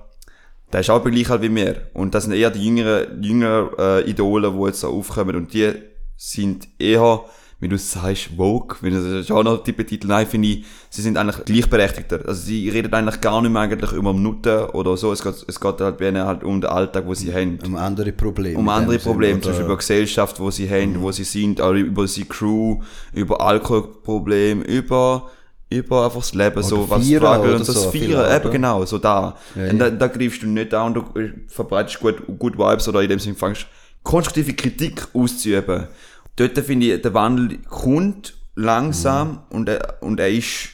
der 0.72 0.80
ist 0.80 0.90
auch 0.90 1.04
gleich 1.04 1.28
halt 1.28 1.42
wie 1.42 1.48
mir. 1.48 1.88
Und 1.94 2.14
das 2.14 2.24
sind 2.24 2.32
eher 2.32 2.50
die 2.50 2.64
jüngeren, 2.64 3.22
jüngeren 3.22 3.78
äh, 3.78 4.00
Idole, 4.10 4.52
die 4.52 4.66
jetzt 4.66 4.80
so 4.80 4.88
aufkommen. 4.88 5.36
Und 5.36 5.52
die 5.54 5.72
sind 6.16 6.68
eher, 6.78 7.24
wie 7.64 7.68
du 7.68 7.78
sagst, 7.78 8.28
Vogue, 8.36 8.76
wenn 8.82 8.92
du 8.92 9.16
das 9.16 9.26
schon 9.26 9.42
noch 9.42 9.62
die 9.62 9.72
Titel 9.72 10.06
nein, 10.06 10.26
finde 10.26 10.48
ich, 10.48 10.66
sie 10.90 11.00
sind 11.00 11.16
eigentlich 11.16 11.42
gleichberechtigter. 11.46 12.20
Also 12.26 12.42
sie 12.42 12.68
reden 12.68 12.92
eigentlich 12.92 13.22
gar 13.22 13.40
nicht 13.40 13.50
mehr 13.50 13.62
eigentlich 13.62 13.90
über 13.92 14.12
Minuten 14.12 14.66
oder 14.74 14.98
so. 14.98 15.12
Es 15.12 15.22
geht, 15.22 15.34
es 15.46 15.58
geht 15.58 15.80
halt 15.80 15.96
bei 15.96 16.08
ihnen 16.08 16.26
halt 16.26 16.44
um 16.44 16.60
den 16.60 16.68
Alltag, 16.68 17.06
wo 17.06 17.14
sie 17.14 17.32
haben. 17.32 17.58
um 17.64 17.76
andere 17.76 18.12
Probleme. 18.12 18.58
Um 18.58 18.68
andere 18.68 18.98
Probleme, 18.98 19.40
zum 19.40 19.48
oder- 19.48 19.50
Beispiel 19.52 19.64
über 19.64 19.76
Gesellschaft, 19.78 20.38
wo 20.40 20.50
sie 20.50 20.68
haben, 20.68 21.00
wo 21.00 21.10
sie 21.10 21.24
sind, 21.24 21.62
auch 21.62 21.72
über 21.72 22.02
unsere 22.02 22.26
Crew, 22.26 22.80
über 23.14 23.40
Alkoholprobleme, 23.40 24.62
über, 24.64 25.30
über 25.70 26.04
einfach 26.04 26.20
das 26.20 26.34
Leben, 26.34 26.62
so 26.62 26.90
was 26.90 27.10
oder 27.10 27.40
und 27.56 27.64
so, 27.64 27.72
das 27.72 27.86
vielleicht, 27.86 28.10
eben 28.10 28.44
oder? 28.44 28.50
genau, 28.50 28.84
so 28.84 28.98
da. 28.98 29.38
Ja, 29.54 29.70
und 29.70 29.78
da, 29.78 29.88
da 29.88 30.06
greifst 30.08 30.42
du 30.42 30.48
nicht 30.48 30.74
an 30.74 30.88
und 30.88 30.94
du 30.94 31.30
verbreitest 31.48 31.98
gut, 31.98 32.22
gut 32.38 32.58
Vibes 32.58 32.86
oder 32.88 33.00
in 33.00 33.08
dem 33.08 33.18
Sinne 33.18 33.36
fängst 33.36 33.66
konstruktive 34.02 34.52
Kritik 34.52 35.08
auszuüben. 35.14 35.88
Dort 36.36 36.58
finde 36.58 36.94
ich, 36.94 37.02
der 37.02 37.14
Wandel 37.14 37.58
kommt 37.68 38.34
langsam 38.54 39.28
Mhm. 39.28 39.38
und, 39.50 39.68
er, 39.68 39.96
und 40.00 40.20
er 40.20 40.30
ist, 40.30 40.70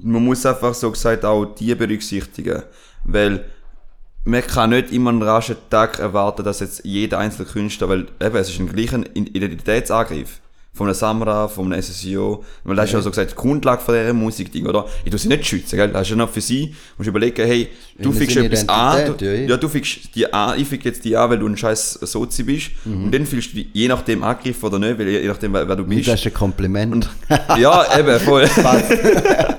man 0.00 0.24
muss 0.24 0.46
einfach 0.46 0.74
so 0.74 0.90
gesagt 0.90 1.24
auch 1.24 1.44
die 1.46 1.74
berücksichtigen, 1.74 2.62
weil 3.04 3.44
man 4.24 4.42
kann 4.42 4.70
nicht 4.70 4.92
immer 4.92 5.10
einen 5.10 5.22
raschen 5.22 5.56
Tag 5.70 5.98
erwarten, 5.98 6.44
dass 6.44 6.60
jetzt 6.60 6.84
jeder 6.84 7.18
einzelne 7.18 7.48
Künstler, 7.48 7.88
weil 7.88 8.06
eben, 8.20 8.36
es 8.36 8.50
ist 8.50 8.60
ein 8.60 8.68
gleicher 8.68 8.98
Identitätsangriff. 9.14 10.40
Von 10.78 10.86
einem 10.86 10.94
Samra, 10.94 11.48
von 11.48 11.72
einem 11.72 11.82
SSIO. 11.82 12.44
Weil 12.62 12.76
das 12.76 12.84
ist 12.86 12.92
ja 12.92 13.00
so 13.00 13.10
gesagt 13.10 13.32
die 13.32 13.34
Grundlage 13.34 13.82
von 13.82 13.94
dieser 13.96 14.12
Musikding, 14.12 14.64
oder? 14.64 14.86
Ich 15.04 15.10
tu 15.10 15.18
sie 15.18 15.26
nicht 15.26 15.44
schützen, 15.44 15.76
gell? 15.76 15.88
Das 15.88 16.02
ist 16.02 16.10
ja 16.10 16.16
noch 16.16 16.30
für 16.30 16.40
sie. 16.40 16.66
Du 16.68 16.74
musst 16.98 17.08
überlegen, 17.08 17.44
hey, 17.44 17.66
du 17.98 18.10
Ja, 18.10 18.14
fickst 18.16 18.36
etwas 18.36 18.68
an, 18.68 19.16
du, 19.18 19.24
ja, 19.24 19.32
ja, 19.32 19.48
ja. 19.48 19.56
du 19.56 19.68
fickst 19.68 20.14
die 20.14 20.32
an, 20.32 20.56
ich 20.56 20.68
fick 20.68 20.84
jetzt 20.84 21.04
die 21.04 21.16
an, 21.16 21.30
weil 21.30 21.40
du 21.40 21.46
ein 21.48 21.56
scheiß 21.56 21.94
Sozi 22.02 22.44
bist. 22.44 22.70
Mhm. 22.84 23.04
Und 23.06 23.12
dann 23.14 23.26
fühlst 23.26 23.54
du 23.54 23.58
je 23.72 23.88
nachdem 23.88 24.22
angegriffen 24.22 24.64
oder 24.66 24.78
nicht, 24.78 24.96
weil 25.00 25.08
je 25.08 25.26
nachdem, 25.26 25.52
wer, 25.52 25.68
wer 25.68 25.74
du 25.74 25.84
bist. 25.84 26.06
Das 26.06 26.20
ist 26.20 26.26
ein 26.26 26.34
Kompliment. 26.34 27.10
Ja, 27.58 27.98
eben, 27.98 28.20
voll. 28.20 28.48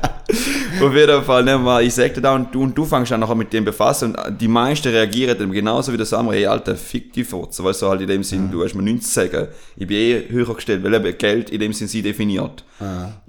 Auf 0.82 0.94
jeden 0.94 1.24
Fall, 1.24 1.44
ne, 1.44 1.58
mal, 1.58 1.84
ich 1.84 1.94
sag 1.94 2.14
dir 2.14 2.22
da 2.22 2.36
und 2.36 2.54
du, 2.54 2.64
und 2.64 2.78
du 2.78 2.86
fängst 2.86 3.12
dann 3.12 3.20
nachher 3.20 3.36
mit 3.36 3.52
dem 3.54 3.66
befassen 3.66 4.16
und 4.16 4.42
die 4.42 4.48
meisten 4.48 4.90
reagieren 4.90 5.38
dann 5.38 5.52
genauso 5.52 5.92
wie 5.94 5.98
der 5.98 6.06
Samuel, 6.06 6.38
hey 6.38 6.46
Alter, 6.48 6.76
fick 6.76 7.14
die 7.14 7.24
Furze, 7.24 7.64
weißt 7.64 7.82
du, 7.82 7.88
halt 7.88 8.02
in 8.02 8.08
dem 8.08 8.24
Sinn, 8.24 8.50
du 8.52 8.64
hast 8.64 8.76
mir 8.76 8.84
nichts 8.84 9.08
zu 9.08 9.22
sagen. 9.22 9.48
Ich 9.76 9.88
bin 9.88 9.98
eh 9.98 10.30
höher 10.30 10.54
gestellt, 10.56 10.84
weil 10.84 10.94
eben 10.94 11.18
Geld 11.18 11.50
in 11.50 11.60
dem 11.60 11.74
Sinn 11.74 11.88
sie 11.88 12.02
definiert. 12.02 12.64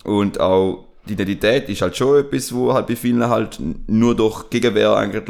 Und 0.04 0.38
auch 0.40 0.84
die 1.06 1.14
Identität 1.14 1.68
ist 1.68 1.82
halt 1.82 1.96
schon 1.96 2.20
etwas, 2.20 2.54
wo 2.54 2.72
halt 2.72 2.86
bei 2.86 2.96
vielen 2.96 3.28
halt 3.28 3.58
nur 3.86 4.14
durch 4.14 4.48
Gegenwehr 4.50 4.94
eigentlich 4.96 5.24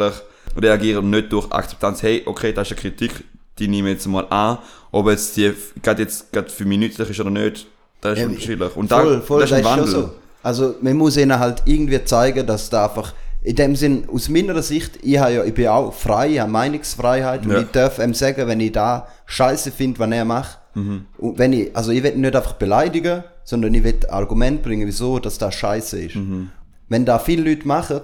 reagieren 0.57 1.11
nicht 1.11 1.33
durch 1.33 1.51
Akzeptanz, 1.51 2.03
hey, 2.03 2.23
okay, 2.27 2.53
das 2.53 2.71
ist 2.71 2.73
eine 2.73 2.81
Kritik, 2.81 3.13
die 3.59 3.69
nehme 3.69 3.91
ich 3.91 3.95
jetzt 3.97 4.07
mal 4.07 4.27
an, 4.31 4.59
ob 4.91 5.09
jetzt 5.09 5.37
die 5.37 5.53
gerade 5.83 6.03
jetzt 6.03 6.33
gerade 6.33 6.51
für 6.51 6.65
mich 6.65 6.79
nützlich 6.79 7.11
ist 7.11 7.21
oder 7.21 7.31
nicht, 7.31 7.67
das 8.01 8.15
ist 8.15 8.19
Ja, 8.19 8.27
unterschiedlich. 8.27 8.77
Und 8.77 8.89
voll, 8.89 9.15
da, 9.17 9.21
voll, 9.21 9.41
das 9.41 9.51
ist 9.51 9.57
ein 9.57 9.63
schon 9.63 9.73
Wandel. 9.73 9.89
so. 9.89 10.11
Also 10.43 10.75
man 10.81 10.97
muss 10.97 11.17
ihnen 11.17 11.39
halt 11.39 11.63
irgendwie 11.67 12.03
zeigen, 12.05 12.47
dass 12.47 12.71
da 12.71 12.87
einfach 12.87 13.15
in 13.43 13.57
dem 13.57 13.75
Sinn, 13.77 14.05
aus 14.13 14.29
meiner 14.29 14.63
Sicht, 14.63 14.99
ich, 15.03 15.19
habe 15.19 15.33
ja, 15.33 15.45
ich 15.45 15.55
bin 15.55 15.69
auch 15.69 15.93
frei, 15.95 16.31
ich 16.33 16.41
habe 16.41 16.51
Meinungsfreiheit 16.51 17.45
und 17.47 17.53
Ja. 17.53 17.61
ich 17.61 17.69
darf 17.73 17.99
ihm 17.99 18.13
sagen, 18.15 18.47
wenn 18.47 18.61
ich 18.61 18.73
da 18.73 19.09
Scheiße 19.27 19.71
finde, 19.71 19.99
was 19.99 20.11
er 20.11 20.25
macht. 20.27 20.59
Mhm. 20.75 21.07
Und 21.19 21.39
wenn 21.39 21.53
ich, 21.55 21.75
also 21.75 21.91
ich 21.91 22.03
will 22.03 22.17
nicht 22.17 22.37
einfach 22.37 22.53
beleidigen, 22.55 23.25
sondern 23.45 23.73
ich 23.75 23.83
will 23.83 23.99
Argument 24.11 24.63
bringen, 24.63 24.87
wieso, 24.87 25.19
dass 25.19 25.39
das 25.39 25.55
Scheiße 25.55 26.01
ist. 26.01 26.17
Mhm. 26.17 26.51
Wenn 26.89 27.05
da 27.07 27.19
viele 27.19 27.49
Leute 27.51 27.67
machen, 27.67 28.01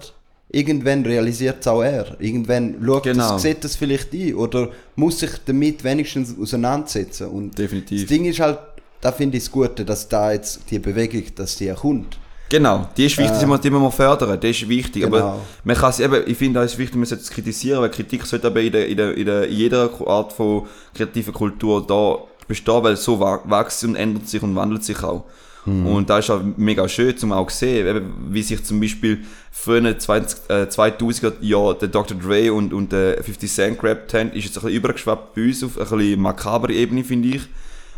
irgendwann 0.50 1.05
realisiert 1.05 1.57
es 1.61 1.66
auch 1.69 1.83
er. 1.83 2.16
Irgendwann 2.19 2.76
schaut 2.85 3.02
Genau. 3.02 3.33
das, 3.35 3.43
sieht 3.43 3.62
das 3.62 3.76
vielleicht 3.76 4.12
ein 4.14 4.35
oder 4.35 4.71
muss 4.95 5.19
sich 5.21 5.31
damit 5.45 5.85
wenigstens 5.85 6.35
auseinandersetzen. 6.40 7.28
Und 7.28 7.59
Definitiv. 7.59 8.00
das 8.02 8.09
Ding 8.09 8.25
ist 8.25 8.40
halt, 8.40 8.59
da 9.02 9.12
finde 9.12 9.37
ich 9.37 9.45
es 9.45 9.50
gut, 9.50 9.87
dass 9.87 10.09
da 10.09 10.33
jetzt 10.33 10.62
die 10.71 10.78
Bewegung, 10.78 11.25
dass 11.35 11.57
die 11.57 11.69
kommt. 11.73 12.19
Genau, 12.48 12.88
die 12.96 13.06
ist 13.06 13.18
wichtig, 13.18 13.38
die 13.40 13.46
muss- 13.46 13.60
die 13.60 13.70
müssen 13.70 13.82
wir 13.82 13.90
fördern, 13.90 14.38
das 14.40 14.50
ist 14.50 14.68
wichtig. 14.68 15.04
Aber 15.04 15.18
Genau. 15.18 15.40
man 15.64 15.76
kann 15.76 15.90
es 15.90 15.98
eben, 16.00 16.22
ich 16.26 16.36
finde, 16.38 16.60
es 16.60 16.72
ist 16.72 16.78
wichtig, 16.78 16.96
man 16.96 17.04
sollte 17.06 17.24
es 17.24 17.30
kritisieren, 17.30 17.80
weil 17.82 17.90
Kritik 17.90 18.24
sollte 18.24 18.46
aber 18.46 18.60
in, 18.60 18.70
der, 18.72 18.86
in, 18.86 18.96
der, 18.96 19.14
in, 19.16 19.26
der, 19.26 19.48
in 19.48 19.56
jeder 19.56 19.90
Art 20.06 20.32
von 20.32 20.66
kreativer 20.94 21.32
Kultur 21.32 21.84
da 21.86 22.18
bestehen, 22.46 22.82
weil 22.84 22.96
so 22.96 23.18
wächst 23.20 23.82
und 23.84 23.96
ändert 23.96 24.28
sich 24.28 24.40
und 24.42 24.54
wandelt 24.54 24.84
sich 24.84 25.02
auch. 25.02 25.24
Und 25.68 26.08
da 26.08 26.18
ist 26.20 26.30
auch 26.30 26.40
mega 26.56 26.88
schön, 26.88 27.16
zum 27.16 27.32
auch 27.32 27.50
sehen, 27.50 27.88
eben, 27.88 28.14
wie 28.30 28.40
sich 28.44 28.62
zum 28.64 28.78
Beispiel 28.78 29.24
früher 29.50 29.98
20, 29.98 30.38
äh, 30.48 30.68
2000er 30.68 31.32
Jahre 31.40 31.76
der 31.76 31.88
Dr. 31.88 32.16
Dre 32.16 32.52
und, 32.52 32.72
und 32.72 32.92
der 32.92 33.20
50 33.24 33.50
Cent 33.52 33.80
gerappt 33.80 34.14
haben, 34.14 34.30
ist 34.30 34.44
jetzt 34.44 34.56
ein 34.58 34.62
bisschen 34.62 34.76
übergeschwappt 34.76 35.34
bei 35.34 35.42
uns 35.42 35.64
auf 35.64 35.92
eine 35.92 36.16
makabere 36.16 36.72
Ebene, 36.72 37.02
finde 37.02 37.28
ich. 37.30 37.42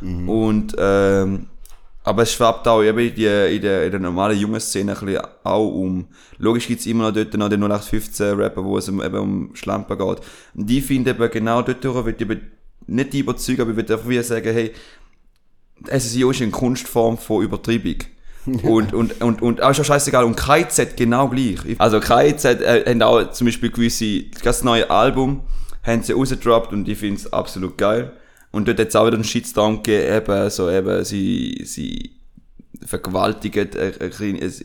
Und, 0.01 0.75
ähm, 0.79 1.47
aber 2.09 2.23
es 2.23 2.33
schwappt 2.33 2.67
auch 2.67 2.83
eben 2.83 2.99
in, 2.99 3.15
die, 3.15 3.27
in, 3.27 3.61
der, 3.61 3.85
in 3.85 3.91
der 3.91 4.01
normalen 4.01 4.39
jungen 4.39 4.61
Szene 4.61 4.97
ein 4.99 5.07
bisschen 5.07 5.23
auch 5.45 5.69
um. 5.69 6.07
Logisch 6.39 6.67
gibt's 6.67 6.87
immer 6.87 7.05
noch 7.05 7.13
dort 7.13 7.35
noch 7.35 7.51
den 7.51 7.63
0815-Rapper, 7.63 8.65
wo 8.65 8.79
es 8.79 8.89
um, 8.89 9.03
eben 9.03 9.19
um 9.19 9.51
Schlampen 9.55 9.99
geht. 9.99 10.21
Und 10.55 10.71
ich 10.71 10.85
finde 10.85 11.11
eben 11.11 11.31
genau 11.31 11.61
dort 11.61 11.85
will 11.85 12.15
ich 12.15 12.21
eben 12.23 12.41
nicht 12.87 13.13
überzeugen, 13.13 13.61
aber 13.61 13.73
ich 13.73 13.77
will 13.77 13.93
einfach 13.93 14.09
wieder 14.09 14.23
sagen, 14.23 14.51
hey, 14.51 14.73
SSIO 15.87 16.31
ist 16.31 16.41
eine 16.41 16.51
Kunstform 16.51 17.19
von 17.19 17.45
Übertreibung. 17.45 17.97
und, 18.63 18.95
und, 18.95 19.21
und, 19.21 19.43
und 19.43 19.63
auch 19.63 19.75
schon 19.75 19.85
scheißegal. 19.85 20.25
Und 20.25 20.35
KZ 20.35 20.97
genau 20.97 21.29
gleich. 21.29 21.59
Also 21.77 22.01
KZ 22.01 22.63
äh, 22.63 22.85
haben 22.87 23.03
auch 23.03 23.33
zum 23.33 23.49
Beispiel 23.49 23.71
gewisse, 23.71 24.23
das 24.43 24.65
neue 24.65 24.89
Album 24.89 25.43
haben 25.83 26.03
sie 26.03 26.15
rausgedroppt 26.15 26.73
und 26.73 26.89
ich 26.89 26.97
finde 26.97 27.21
es 27.21 27.31
absolut 27.31 27.77
geil. 27.77 28.13
Und 28.51 28.67
dort 28.69 28.79
hat 28.81 28.89
es 28.89 28.97
auch 28.97 29.07
wieder 29.07 29.17
einen 29.17 29.25
Shitstorm 29.25 29.83
gegeben, 29.83 30.17
eben, 30.17 30.51
so 30.51 30.71
eben, 30.71 31.05
sie, 31.05 31.63
sie 31.65 32.13
vergewaltigen 32.87 33.69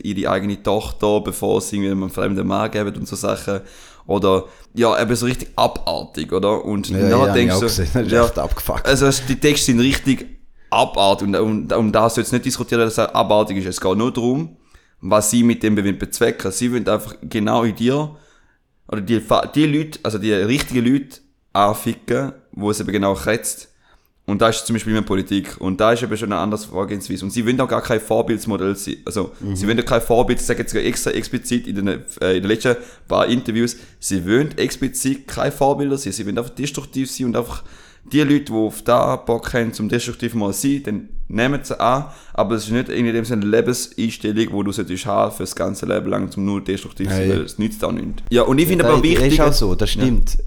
ihre 0.04 0.30
eigene 0.32 0.62
Tochter, 0.64 1.22
bevor 1.22 1.62
sie 1.62 1.78
irgendwie 1.78 1.92
einem 1.92 2.10
fremden 2.10 2.48
Mann 2.48 2.72
geben 2.72 2.96
und 2.96 3.08
so 3.08 3.16
Sachen. 3.16 3.62
Oder, 4.06 4.46
ja, 4.74 5.02
eben 5.02 5.16
so 5.16 5.26
richtig 5.26 5.50
abartig, 5.56 6.32
oder? 6.32 6.64
Und 6.64 6.90
Ja, 6.90 7.26
ja, 7.28 7.34
denkst 7.34 7.60
du, 7.60 7.66
ist 7.66 7.96
ja, 8.12 8.26
abgefuckt. 8.26 8.86
also 8.86 9.06
es- 9.08 9.26
die 9.26 9.40
Texte 9.40 9.68
sind 9.68 9.80
richtig 9.80 10.26
abartig 10.70 11.28
und 11.30 11.36
um, 11.36 11.68
um 11.78 11.92
das 11.92 12.16
soll 12.16 12.24
jetzt 12.24 12.34
nicht 12.34 12.46
diskutieren, 12.46 12.82
dass 12.82 12.94
es 12.94 13.00
abartig 13.00 13.58
ist. 13.58 13.66
Es 13.68 13.80
geht 13.82 13.98
nur 13.98 14.12
darum, 14.12 14.58
was 15.00 15.30
sie 15.32 15.44
mit 15.44 15.64
dem 15.64 15.76
bezwecken. 15.76 16.52
Sie 16.52 16.72
wollen 16.72 16.88
einfach 16.88 17.16
genau 17.22 17.64
in 17.64 17.76
dir 17.76 18.16
oder 18.88 19.02
die, 19.02 19.22
die 19.56 19.66
Leute, 19.66 20.00
also 20.04 20.18
die 20.18 20.34
richtigen 20.34 20.86
Leute 20.86 21.20
anficken, 21.54 22.34
wo 22.52 22.72
es 22.72 22.80
eben 22.80 22.92
genau 22.92 23.14
kretzt. 23.14 23.70
Und 24.26 24.42
da 24.42 24.48
ist 24.48 24.66
zum 24.66 24.74
Beispiel 24.76 24.92
in 24.92 25.02
der 25.02 25.08
Politik. 25.08 25.60
Und 25.60 25.82
da 25.82 25.92
ist 25.92 26.02
eben 26.02 26.16
schon 26.16 26.32
eine 26.32 26.40
andere 26.42 26.62
Vorgehensweise. 26.62 27.26
Und 27.26 27.32
sie 27.32 27.46
wollen 27.46 27.60
auch 27.60 27.68
gar 27.68 27.82
kein 27.82 28.00
Vorbildsmodell 28.00 28.74
sein. 28.76 28.96
Also, 29.06 29.32
sie 29.54 29.68
wollen 29.68 29.80
auch 29.82 29.86
kein 29.86 30.02
Vorbild, 30.02 30.40
ich 30.40 30.46
sage 30.46 30.62
jetzt 30.62 30.74
extra 30.74 31.12
explizit 31.12 31.68
in 31.68 31.76
den, 31.76 31.88
äh, 31.90 32.38
in 32.38 32.44
den 32.44 32.46
letzten 32.46 32.78
paar 33.08 33.28
Interviews, 33.28 33.76
sie 34.00 34.26
wollen 34.26 34.58
explizit 34.58 35.28
kein 35.28 35.52
Vorbilder 35.52 35.98
sein. 35.98 36.14
Sie 36.14 36.26
wollen 36.26 36.38
einfach 36.38 36.52
destruktiv 36.56 37.12
sein 37.12 37.28
und 37.28 37.36
einfach 37.36 37.64
die 38.12 38.22
Leute, 38.22 38.46
die 38.46 38.52
auf 38.54 38.82
da 38.84 39.18
Bock 39.18 39.54
haben, 39.54 39.74
zum 39.74 39.90
destruktiv 39.90 40.34
mal 40.36 40.54
sein, 40.54 40.84
dann 40.84 41.10
nehmen 41.28 41.60
sie 41.64 41.78
an. 41.78 42.06
Aber 42.34 42.56
es 42.56 42.64
ist 42.66 42.72
nicht 42.72 42.88
in 42.90 43.06
dem 43.06 43.26
Sinne 43.26 43.42
eine 43.42 43.52
Lebenseinstellung, 43.52 44.54
wo 44.54 44.64
du 44.64 44.72
solltest 44.72 45.06
haben 45.06 45.34
für 45.36 45.44
das 45.44 45.54
ganze 45.56 45.86
Leben 45.86 46.08
lang, 46.10 46.32
zum 46.32 46.46
nur 46.46 46.64
destruktiv 46.64 47.08
zu 47.10 47.14
sein, 47.14 47.24
Ja, 47.28 47.34
ja. 47.34 47.40
weil 47.40 47.46
es 47.46 47.60
nützt 47.60 47.84
auch 47.84 47.92
nichts. 47.92 48.24
Ja, 48.30 48.44
und 48.44 48.58
ich 48.58 48.68
finde 48.68 48.86
Das 48.86 48.94
aber 48.94 49.04
wichtig, 49.04 49.34
ist 49.34 49.42
auch 49.42 49.52
so, 49.54 49.76
das 49.76 49.90
stimmt. 49.90 50.38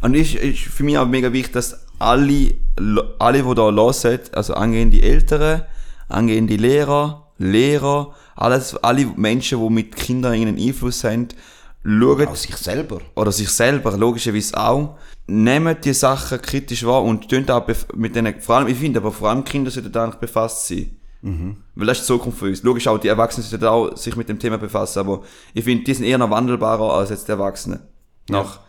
und 0.00 0.14
ist, 0.14 0.34
ist 0.36 0.58
für 0.60 0.84
mich 0.84 0.96
auch 0.96 1.08
mega 1.08 1.32
wichtig, 1.32 1.52
dass 1.54 1.83
alle, 1.98 2.54
alle, 3.18 3.42
die 3.42 3.54
da 3.54 3.70
hören, 3.72 4.20
also 4.32 4.54
angehende 4.54 5.02
Eltern, 5.02 5.62
angehende 6.08 6.56
Lehrer, 6.56 7.28
Lehrer, 7.38 8.14
alles, 8.36 8.76
alle 8.76 9.06
Menschen, 9.16 9.60
die 9.60 9.70
mit 9.72 9.96
Kindern 9.96 10.32
einen 10.32 10.58
Einfluss 10.58 11.04
haben, 11.04 11.28
schauen, 11.84 12.28
Auch 12.28 12.36
sich 12.36 12.56
selber. 12.56 13.00
oder 13.14 13.32
sich 13.32 13.48
selber, 13.48 13.96
logischerweise 13.96 14.56
auch, 14.56 14.96
nehmen 15.26 15.76
die 15.82 15.92
Sachen 15.94 16.40
kritisch 16.40 16.84
wahr 16.84 17.02
und 17.02 17.28
tun 17.28 17.48
auch 17.50 17.66
mit 17.94 18.14
denen, 18.14 18.40
vor 18.40 18.56
allem, 18.56 18.68
ich 18.68 18.78
finde, 18.78 19.00
aber 19.00 19.12
vor 19.12 19.30
allem 19.30 19.44
Kinder 19.44 19.70
sollten 19.70 19.92
da 19.92 20.04
eigentlich 20.04 20.20
befasst 20.20 20.68
sein. 20.68 20.96
Weil 21.74 21.86
das 21.86 21.98
ist 22.00 22.04
die 22.04 22.12
Zukunft 22.12 22.38
für 22.38 22.46
uns. 22.46 22.62
Logisch 22.62 22.86
auch, 22.86 22.98
die 22.98 23.08
Erwachsenen 23.08 23.46
sollten 23.48 23.64
auch 23.64 23.96
sich 23.96 24.14
mit 24.14 24.28
dem 24.28 24.38
Thema 24.38 24.58
befassen, 24.58 24.98
aber 24.98 25.22
ich 25.54 25.64
finde, 25.64 25.82
die 25.84 25.94
sind 25.94 26.04
eher 26.04 26.18
noch 26.18 26.28
wandelbarer 26.30 26.92
als 26.92 27.08
jetzt 27.10 27.28
die 27.28 27.32
Erwachsenen. 27.32 27.80
Nach. 28.28 28.60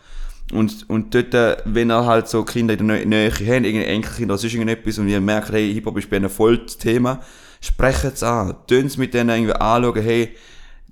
Und, 0.52 0.88
und 0.88 1.14
dort, 1.14 1.34
äh, 1.34 1.56
wenn 1.64 1.90
er 1.90 2.06
halt 2.06 2.28
so 2.28 2.44
Kinder 2.44 2.78
in 2.78 2.86
der 2.86 2.98
Nä- 2.98 3.04
Nähe 3.04 3.30
haben, 3.30 3.64
irgendeine 3.64 3.86
Enkelkinder 3.86 4.34
oder 4.34 4.38
sonst 4.38 4.54
irgendetwas 4.54 4.98
und 4.98 5.08
ihr 5.08 5.20
merkt, 5.20 5.50
hey, 5.50 5.72
Hip-Hop 5.74 5.98
ist 5.98 6.08
bei 6.08 6.18
ihnen 6.18 6.30
voll 6.30 6.58
das 6.58 6.78
Thema, 6.78 7.20
sprechen 7.60 8.12
es 8.14 8.22
an. 8.22 8.54
Tun 8.68 8.86
es 8.86 8.96
mit 8.96 9.12
denen 9.12 9.30
irgendwie 9.30 9.54
anschauen, 9.54 10.02
hey, 10.02 10.36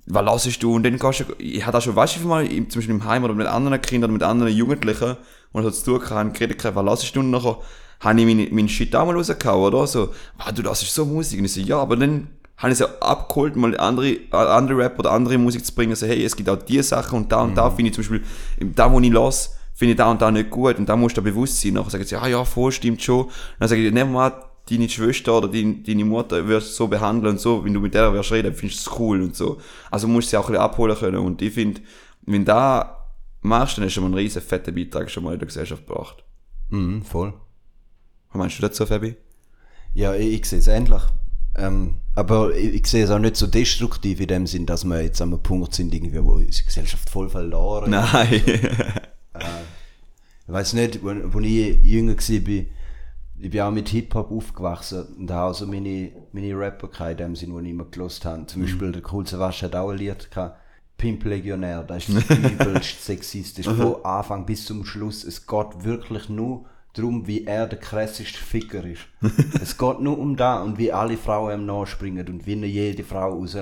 was 0.07 0.25
lassest 0.25 0.63
du? 0.63 0.75
Und 0.75 0.83
dann 0.83 0.99
kannst 0.99 1.21
du, 1.21 1.25
ich 1.39 1.65
hatte 1.65 1.79
auch 1.79 1.83
schon, 1.83 1.95
weißt 1.95 2.17
du, 2.17 2.27
mal, 2.27 2.47
zum 2.47 2.65
Beispiel 2.67 2.91
im 2.91 3.05
Heim 3.05 3.25
oder 3.25 3.35
mit 3.35 3.47
anderen 3.47 3.81
Kindern 3.81 4.11
oder 4.11 4.15
mit 4.15 4.23
anderen 4.23 4.53
Jugendlichen, 4.53 5.17
und 5.53 5.63
so 5.63 5.71
zu 5.71 5.85
tun 5.85 6.01
kann, 6.01 6.33
geredet, 6.33 6.63
was 6.65 6.85
lassest 6.85 7.15
du? 7.15 7.21
Und 7.21 7.31
nachher 7.31 7.59
habe 8.01 8.21
ich 8.21 8.27
meinen 8.27 8.49
mein 8.53 8.69
Shit 8.69 8.95
auch 8.97 9.07
mal 9.07 9.15
rausgehauen, 9.15 9.73
oder? 9.73 9.87
So, 9.87 10.11
ah, 10.37 10.51
du 10.51 10.63
lassest 10.63 10.93
so 10.93 11.07
Musik. 11.07 11.39
Und 11.39 11.45
ich 11.45 11.53
so, 11.53 11.61
ja, 11.61 11.79
aber 11.79 11.97
dann 11.97 12.27
habe 12.65 12.73
ich 12.73 12.79
ja 12.79 12.89
abgeholt, 13.01 13.57
mal 13.57 13.77
andere, 13.79 14.09
äh, 14.09 14.29
andere 14.33 14.79
Rap 14.79 14.99
oder 14.99 15.13
andere 15.13 15.39
Musik 15.39 15.65
zu 15.65 15.75
bringen, 15.75 15.95
so, 15.95 16.07
hey, 16.07 16.25
es 16.25 16.35
gibt 16.35 16.49
auch 16.49 16.57
diese 16.57 16.83
Sachen 16.83 17.19
und 17.19 17.33
da 17.33 17.43
und 17.43 17.55
da 17.55 17.71
finde 17.71 17.91
ich 17.91 17.95
zum 17.95 18.03
Beispiel, 18.03 18.23
da, 18.75 18.91
wo 18.91 19.01
ich 19.01 19.13
lasse, 19.13 19.51
finde 19.75 19.93
ich 19.93 19.99
da 19.99 20.11
und 20.11 20.23
da 20.23 20.31
nicht 20.31 20.51
gut 20.51 20.79
und 20.79 20.89
da 20.89 20.97
musst 20.97 21.17
du 21.17 21.21
dir 21.21 21.31
bewusst 21.31 21.61
sein. 21.61 21.75
Nachher 21.75 21.91
sagen 21.91 22.05
sie, 22.05 22.17
ah 22.17 22.27
ja, 22.27 22.45
voll, 22.45 22.73
stimmt 22.73 23.03
schon. 23.03 23.25
Und 23.25 23.33
dann 23.59 23.69
sage 23.69 23.87
ich, 23.87 23.93
nehmen 23.93 24.13
wir 24.13 24.31
mal 24.31 24.45
deine 24.71 24.89
Schwester 24.89 25.37
oder 25.37 25.49
deine, 25.49 25.75
deine 25.75 26.05
Mutter 26.05 26.47
wirst 26.49 26.71
du 26.71 26.73
so 26.73 26.89
behandeln 26.89 27.35
und 27.35 27.41
so, 27.41 27.65
wenn 27.65 27.75
du 27.75 27.81
mit 27.81 27.93
der 27.93 28.13
wirst 28.13 28.33
reden, 28.33 28.55
findest 28.55 28.87
du 28.87 28.91
es 28.91 28.99
cool 28.99 29.23
und 29.23 29.37
so. 29.37 29.61
Also 29.91 30.09
musst 30.09 30.29
du 30.29 30.31
sie 30.31 30.37
auch 30.39 30.47
ein 30.47 30.53
bisschen 30.53 30.63
abholen 30.63 30.97
können 30.97 31.19
und 31.19 31.43
ich 31.43 31.53
finde, 31.53 31.83
wenn 32.23 32.45
du 32.45 32.53
da 32.53 33.09
machst, 33.43 33.77
dann 33.77 33.85
hast 33.85 33.93
du 33.93 33.95
schon 34.01 34.05
mal 34.05 34.17
einen 34.17 34.25
riesen 34.25 34.41
fetten 34.41 34.75
Beitrag 34.75 35.11
schon 35.11 35.25
mal 35.25 35.35
in 35.35 35.39
der 35.39 35.49
Gesellschaft 35.49 35.87
gebracht. 35.87 36.25
Mhm, 36.71 37.03
voll. 37.03 37.35
Was 38.31 38.39
meinst 38.39 38.59
du 38.59 38.63
dazu, 38.63 38.87
Fabi? 38.87 39.17
Ja, 39.93 40.15
ich, 40.15 40.41
ich 40.41 40.47
sehe 40.47 40.61
es 40.61 40.67
ähnlich. 40.67 41.03
Ähm, 41.57 41.97
aber 42.15 42.55
ich, 42.55 42.87
sehe 42.87 43.05
es 43.05 43.11
auch 43.11 43.19
nicht 43.19 43.37
so 43.37 43.47
destruktiv 43.47 44.21
in 44.21 44.29
dem 44.29 44.47
Sinn, 44.47 44.67
dass 44.67 44.85
wir 44.85 45.03
jetzt 45.03 45.21
an 45.21 45.33
einem 45.33 45.43
Punkt 45.43 45.75
sind, 45.75 45.93
irgendwie, 45.95 46.23
wo 46.23 46.35
unsere 46.35 46.67
Gesellschaft 46.67 47.11
voll 47.11 47.29
verloren 47.29 47.93
ist. 47.93 48.13
Nein. 48.13 48.43
Ich 50.47 50.53
weiß 50.53 50.75
nicht, 50.75 51.01
als 51.05 51.45
ich 51.45 51.83
jünger 51.83 52.17
war, 52.17 52.65
ich 53.37 53.51
bin 53.51 53.61
auch 53.61 53.71
mit 53.71 53.89
Hip-Hop 53.89 54.31
aufgewachsen 54.31 55.05
und 55.19 55.31
habe 55.31 55.49
also 55.49 55.67
meine 55.67 56.13
meine 56.33 56.57
Rapper 56.57 57.11
in 57.11 57.17
dem 57.17 57.37
Sinne, 57.37 57.61
die 57.61 57.67
ich 57.67 57.73
immer 57.73 57.87
gelost 57.87 58.25
habe. 58.25 58.47
Zum 58.47 58.63
Beispiel 58.63 58.93
der 58.93 59.03
Cool 59.13 59.27
Savage 59.27 59.63
hat 59.63 59.75
auch 59.75 59.91
ein 59.91 59.99
Lied 59.99 60.31
gehabt, 60.31 60.59
Pimp 60.97 61.25
Legionär, 61.25 61.83
das 61.83 62.09
ist 62.09 62.31
übelst 62.31 63.05
sexistisch, 63.05 63.67
von 63.67 64.05
Anfang 64.05 64.47
bis 64.47 64.65
zum 64.67 64.85
Schluss. 64.85 65.25
Es 65.25 65.47
geht 65.47 65.85
wirklich 65.85 66.29
nur 66.29 66.67
darum, 66.95 67.27
wie 67.27 67.45
er 67.45 67.67
der 67.67 67.79
krasseste 67.79 68.39
Ficker 68.39 68.85
ist. 68.85 69.03
es 69.63 69.77
geht 69.77 70.01
nur 70.01 70.19
um 70.19 70.37
da 70.37 70.63
und 70.63 70.79
wie 70.79 70.93
alle 70.93 71.17
Frauen 71.17 71.61
ihm 71.61 71.67
nachspringen 71.67 72.27
und 72.29 72.47
wie 72.47 72.55
jede 72.65 73.05
Frau 73.05 73.33
raus 73.33 73.57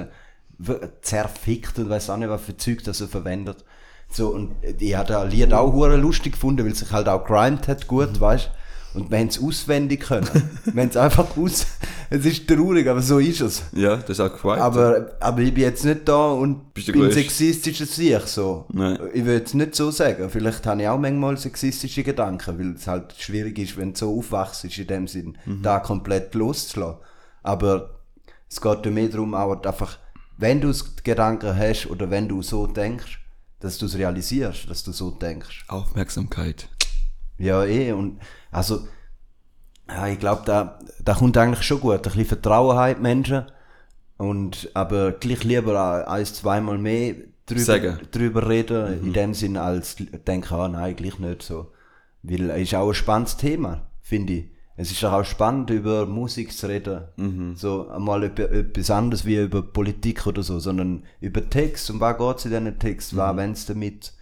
zerfickt 1.00 1.78
und 1.78 1.90
weiß 1.90 2.10
auch 2.10 2.16
nicht, 2.18 2.28
was 2.28 2.42
für 2.42 2.56
Zeug 2.56 2.84
das 2.84 3.00
er 3.00 3.08
verwendet. 3.08 3.64
So, 4.08 4.28
und 4.28 4.54
ich 4.78 4.94
habe 4.94 5.08
das 5.08 5.32
Lied 5.32 5.52
auch 5.52 5.72
hure 5.72 5.96
lustig 5.96 6.32
gefunden, 6.32 6.64
weil 6.64 6.74
sich 6.74 6.92
halt 6.92 7.08
auch 7.08 7.24
grind 7.24 7.66
hat 7.66 7.88
gut, 7.88 8.20
weißt 8.20 8.50
Und 8.94 9.10
wenn 9.10 9.28
es 9.28 9.42
auswendig 9.42 10.00
können, 10.00 10.28
wenn 10.66 10.88
es 10.88 10.96
einfach 10.96 11.36
aus, 11.36 11.66
es 12.10 12.26
ist 12.26 12.46
traurig, 12.46 12.86
aber 12.88 13.00
so 13.00 13.18
ist 13.18 13.40
es. 13.40 13.62
Ja, 13.72 13.96
das 13.96 14.10
ist 14.10 14.20
auch 14.20 14.32
gefreut. 14.32 14.58
Aber, 14.58 15.12
aber 15.18 15.40
ich 15.40 15.54
bin 15.54 15.64
jetzt 15.64 15.84
nicht 15.84 16.06
da 16.06 16.32
und 16.32 16.74
Bist 16.74 16.92
bin 16.92 17.10
sexistisch 17.10 17.80
als 17.80 17.96
ich 17.98 18.18
so. 18.26 18.66
Nein. 18.72 18.98
Ich 19.14 19.24
würde 19.24 19.44
es 19.44 19.54
nicht 19.54 19.74
so 19.74 19.90
sagen. 19.90 20.28
Vielleicht 20.28 20.66
habe 20.66 20.82
ich 20.82 20.88
auch 20.88 20.98
manchmal 20.98 21.38
sexistische 21.38 22.02
Gedanken, 22.02 22.58
weil 22.58 22.72
es 22.74 22.86
halt 22.86 23.14
schwierig 23.18 23.58
ist, 23.58 23.76
wenn 23.78 23.92
du 23.92 23.98
so 23.98 24.18
aufwachst, 24.18 24.64
in 24.64 24.86
dem 24.86 25.08
Sinn, 25.08 25.38
Mhm. 25.46 25.62
da 25.62 25.78
komplett 25.78 26.34
loszulassen. 26.34 26.98
Aber 27.42 27.98
es 28.48 28.60
geht 28.60 28.84
mehr 28.86 29.08
darum, 29.08 29.34
auch 29.34 29.62
einfach, 29.64 29.98
wenn 30.36 30.60
du 30.60 30.72
Gedanken 31.02 31.56
hast 31.56 31.86
oder 31.86 32.10
wenn 32.10 32.28
du 32.28 32.42
so 32.42 32.66
denkst, 32.66 33.20
dass 33.60 33.78
du 33.78 33.86
es 33.86 33.96
realisierst, 33.96 34.68
dass 34.68 34.82
du 34.82 34.92
so 34.92 35.10
denkst. 35.12 35.64
Aufmerksamkeit. 35.68 36.68
Ja, 37.38 37.64
eh. 37.64 37.92
Und 37.92 38.18
also, 38.52 38.86
ja, 39.88 40.06
ich 40.06 40.18
glaube, 40.18 40.42
da, 40.44 40.78
da 41.02 41.14
kommt 41.14 41.36
eigentlich 41.36 41.64
schon 41.64 41.80
gut. 41.80 41.96
Ein 41.96 42.02
bisschen 42.02 42.26
Vertrauen 42.26 42.76
haben 42.76 42.94
die 42.94 43.00
Menschen. 43.00 43.44
Und, 44.18 44.70
aber 44.74 45.12
gleich 45.12 45.42
lieber 45.42 46.06
ein, 46.06 46.26
zweimal 46.26 46.78
mehr 46.78 47.14
drüber, 47.46 47.60
Sagen. 47.60 47.98
drüber 48.12 48.48
reden, 48.48 49.02
in 49.02 49.12
dem 49.12 49.34
Sinn, 49.34 49.56
als 49.56 49.96
denken, 49.96 50.54
ah, 50.54 50.68
nein, 50.68 50.94
gleich 50.94 51.18
nicht 51.18 51.42
so. 51.42 51.72
Weil 52.22 52.50
es 52.50 52.62
ist 52.62 52.74
auch 52.74 52.88
ein 52.88 52.94
spannendes 52.94 53.36
Thema, 53.36 53.90
finde 54.00 54.32
ich. 54.34 54.52
Es 54.76 54.90
ist 54.90 55.04
auch 55.04 55.24
spannend, 55.24 55.70
über 55.70 56.06
Musik 56.06 56.52
zu 56.52 56.66
reden. 56.68 57.02
So 57.56 57.88
einmal 57.88 58.24
über, 58.24 58.50
etwas 58.50 58.90
anderes 58.90 59.24
wie 59.24 59.36
über 59.36 59.62
Politik 59.62 60.26
oder 60.26 60.42
so, 60.42 60.58
sondern 60.60 61.04
über 61.20 61.48
Text. 61.48 61.90
Um 61.90 62.00
was 62.00 62.16
geht 62.16 62.36
es 62.38 62.44
in 62.44 62.50
diesen 62.50 62.78
Text? 62.78 63.16
Was 63.16 63.36
wollen 63.36 63.54
sie 63.54 63.66
damit? 63.66 64.12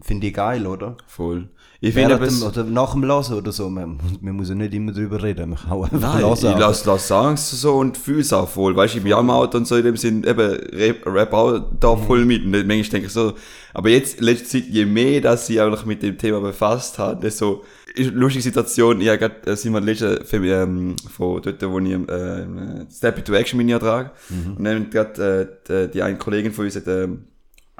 Finde 0.00 0.26
ich 0.26 0.34
geil, 0.34 0.66
oder? 0.66 0.96
Voll. 1.06 1.48
Ich 1.80 1.94
finde 1.94 2.14
es- 2.24 2.42
oder 2.42 2.64
nach 2.64 2.92
dem 2.94 3.04
Hören 3.04 3.34
oder 3.34 3.52
so. 3.52 3.68
Man, 3.70 3.90
muss- 3.96 4.20
man 4.20 4.34
muss 4.34 4.48
ja 4.48 4.54
nicht 4.54 4.74
immer 4.74 4.92
drüber 4.92 5.22
reden. 5.22 5.50
Man 5.50 5.58
kann 5.58 5.70
auch 5.72 5.84
einfach 5.84 6.14
Nein, 6.14 6.22
hören. 6.22 6.32
ich 6.54 6.58
lasse 6.58 6.88
lass 6.88 7.06
Songs 7.08 7.50
so 7.60 7.74
und 7.76 7.96
fühle 7.96 8.20
es 8.20 8.32
auch 8.32 8.48
voll. 8.48 8.74
Weißt 8.74 8.94
du, 8.94 8.98
ich 8.98 9.04
bin 9.04 9.12
auch 9.12 9.20
im 9.20 9.30
Auto 9.30 9.56
und 9.58 9.66
so 9.66 9.76
in 9.76 9.84
dem 9.84 9.96
Sinn, 9.96 10.24
eben, 10.24 10.36
Rap, 10.38 11.06
Rap 11.06 11.32
auch 11.32 11.60
da 11.78 11.94
Mhm. 11.94 12.02
voll 12.06 12.24
mit. 12.24 12.44
Und 12.44 12.50
manchmal 12.52 12.82
denke 12.82 13.06
ich 13.06 13.12
so, 13.12 13.34
aber 13.72 13.88
jetzt, 13.90 14.20
letzte 14.20 14.48
Zeit, 14.48 14.64
je 14.68 14.84
mehr, 14.84 15.20
dass 15.20 15.48
ich 15.48 15.60
eigentlich 15.60 15.84
mit 15.86 16.02
dem 16.02 16.18
Thema 16.18 16.40
befasst 16.40 16.98
habe, 16.98 17.20
desto, 17.20 17.62
lustige 17.96 18.42
Situation. 18.42 19.00
Ich 19.00 19.08
habe 19.08 19.18
gerade, 19.18 19.46
äh, 19.52 19.56
sind 19.56 19.72
wir 19.74 19.80
letzte, 19.80 20.24
ähm, 20.32 20.96
von 21.08 21.40
dort, 21.40 21.62
wo 21.70 21.78
ich, 21.78 21.92
äh, 21.92 22.46
Step 22.90 23.18
into 23.18 23.32
Action 23.34 23.58
Mini 23.58 23.78
trage. 23.78 24.10
Mhm. 24.30 24.56
Und 24.56 24.64
dann 24.64 24.90
gerade, 24.90 25.48
äh, 25.68 25.86
die, 25.86 25.92
die 25.92 26.02
eine 26.02 26.18
Kollegin 26.18 26.50
von 26.52 26.64
uns 26.64 26.74
hat, 26.76 26.88
ähm, 26.88 27.24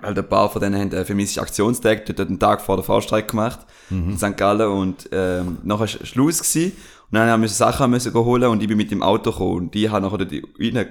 halt 0.00 0.18
ein 0.18 0.28
paar 0.28 0.50
von 0.50 0.60
denen 0.60 0.80
haben 0.80 0.92
einen 0.92 1.04
feministischen 1.04 1.42
Aktionstag 1.42 2.06
dort 2.06 2.20
einen 2.20 2.38
Tag 2.38 2.60
vor 2.60 2.76
der 2.76 2.84
Fahrstreik 2.84 3.28
gemacht 3.28 3.60
in 3.90 4.18
St. 4.18 4.36
Gallen 4.36 4.68
und 4.68 5.08
ähm, 5.12 5.58
nachher 5.62 5.80
war 5.80 6.06
Schluss 6.06 6.38
gewesen 6.38 6.72
und 7.10 7.18
dann 7.18 7.28
haben 7.28 7.42
wir 7.42 7.48
Sachen 7.48 7.90
müssen 7.90 8.12
holen 8.14 8.44
und 8.44 8.62
ich 8.62 8.68
bin 8.68 8.76
mit 8.76 8.90
dem 8.90 9.02
Auto 9.02 9.30
gekommen 9.30 9.56
und 9.56 9.74
die 9.74 9.90
haben 9.90 10.02
nachher 10.02 10.18
dort 10.18 10.32
rein, 10.32 10.88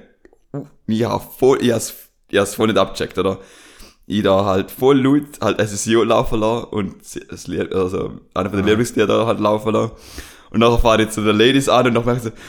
ich 0.87 1.03
habe 1.03 1.23
voll, 1.37 1.57
ich 1.61 1.71
hab's, 1.71 1.93
ich 2.29 2.39
hab's 2.39 2.55
voll 2.55 2.67
nicht 2.67 2.77
abgecheckt, 2.77 3.17
oder? 3.17 3.39
Ich 4.05 4.21
da 4.21 4.45
halt 4.45 4.69
voll 4.69 5.01
laut 5.01 5.39
halt 5.41 5.59
SSIO 5.61 6.03
laufen 6.03 6.39
lassen 6.39 6.65
und 6.65 6.95
das 7.29 7.47
Lied, 7.47 7.73
also 7.73 8.19
einer 8.33 8.49
von 8.49 8.57
den 8.57 8.67
Lieblingslieder 8.67 9.25
halt 9.25 9.39
laufen 9.39 9.73
lassen 9.73 9.93
und 10.51 10.59
nachher 10.59 10.79
fahre 10.79 11.03
ich 11.03 11.09
zu 11.09 11.21
den 11.21 11.37
Ladies 11.37 11.69
an 11.69 11.87
und 11.87 11.93
nachher 11.93 12.13
merke 12.13 12.19
ich 12.19 12.33
so, 12.33 12.39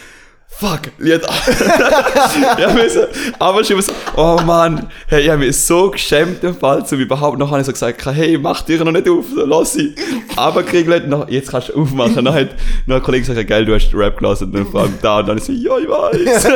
Fuck, 0.48 0.92
Lied 0.98 1.22
ja, 2.58 2.72
müssen, 2.72 3.06
aber 3.40 3.64
schon 3.64 3.82
so, 3.82 3.92
oh 4.16 4.38
Mann, 4.46 4.88
hey, 5.08 5.22
ich 5.22 5.28
habe 5.28 5.44
mich 5.44 5.56
so 5.56 5.90
geschämt 5.90 6.44
im 6.44 6.56
Fall, 6.56 6.86
zum 6.86 7.00
überhaupt 7.00 7.38
noch 7.38 7.50
habe 7.50 7.60
ich 7.60 7.66
so 7.66 7.72
gesagt, 7.72 8.06
hey, 8.06 8.38
mach 8.38 8.62
Tür 8.62 8.84
noch 8.84 8.92
nicht 8.92 9.08
auf, 9.08 9.24
so, 9.34 9.44
lass 9.44 9.72
sie. 9.72 9.96
Aber 10.36 10.62
kriegelt 10.62 11.08
noch, 11.08 11.28
jetzt 11.28 11.50
kannst 11.50 11.70
du 11.70 11.82
aufmachen. 11.82 12.24
Dann 12.24 12.32
hat 12.32 12.50
noch 12.86 12.96
ein 12.96 13.02
Kollege 13.02 13.26
gesagt, 13.26 13.48
geil, 13.48 13.64
du 13.64 13.74
hast 13.74 13.92
Rap 13.94 14.16
gelassen 14.16 14.44
und 14.44 14.54
dann 14.54 14.66
vor 14.66 14.82
allem 14.82 14.94
da 15.02 15.18
und 15.18 15.28
dann 15.28 15.38
ist 15.38 15.46
so, 15.46 15.52
ja, 15.52 15.76
ich 15.76 15.88
weiß. 15.88 16.46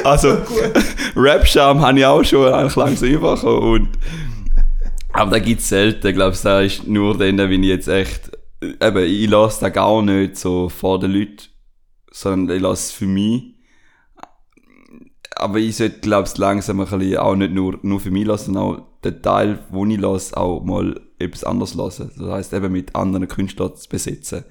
also, 0.04 0.38
Rap-Charme 1.16 1.86
habe 1.86 1.98
ich 1.98 2.06
auch 2.06 2.24
schon 2.24 2.52
eigentlich 2.52 2.76
langsam 2.76 3.08
überkommen 3.08 3.88
aber 5.18 5.32
da 5.32 5.38
gibt's 5.40 5.68
selten, 5.68 6.12
glaube 6.14 6.34
ich, 6.34 6.42
da 6.42 6.60
ist 6.60 6.86
nur 6.86 7.18
dann, 7.18 7.38
wenn 7.38 7.62
ich 7.62 7.68
jetzt 7.68 7.88
echt, 7.88 8.30
eben, 8.62 9.04
ich 9.04 9.28
lasse 9.28 9.60
da 9.62 9.68
gar 9.68 10.02
nicht 10.02 10.36
so 10.36 10.68
vor 10.68 10.98
den 10.98 11.12
Leuten, 11.12 11.44
sondern 12.10 12.56
ich 12.56 12.62
lasse 12.62 12.86
es 12.86 12.92
für 12.92 13.06
mich. 13.06 13.54
Aber 15.36 15.58
ich 15.58 15.76
sollte, 15.76 16.00
glaube 16.00 16.26
ich, 16.28 16.36
langsam 16.38 16.80
ein 16.80 16.88
bisschen 16.88 17.16
auch 17.18 17.36
nicht 17.36 17.52
nur, 17.52 17.78
nur 17.82 18.00
für 18.00 18.10
mich 18.10 18.26
lassen, 18.26 18.54
sondern 18.54 18.64
auch 18.64 19.00
den 19.04 19.22
Teil, 19.22 19.60
wo 19.70 19.86
ich 19.86 19.98
lasse, 20.00 20.36
auch 20.36 20.64
mal 20.64 21.00
etwas 21.20 21.44
anderes 21.44 21.74
lassen. 21.74 22.10
Das 22.18 22.28
heisst, 22.28 22.52
eben 22.52 22.72
mit 22.72 22.96
anderen 22.96 23.28
Künstlern 23.28 23.74
zu 23.76 23.88
besetzen, 23.88 24.44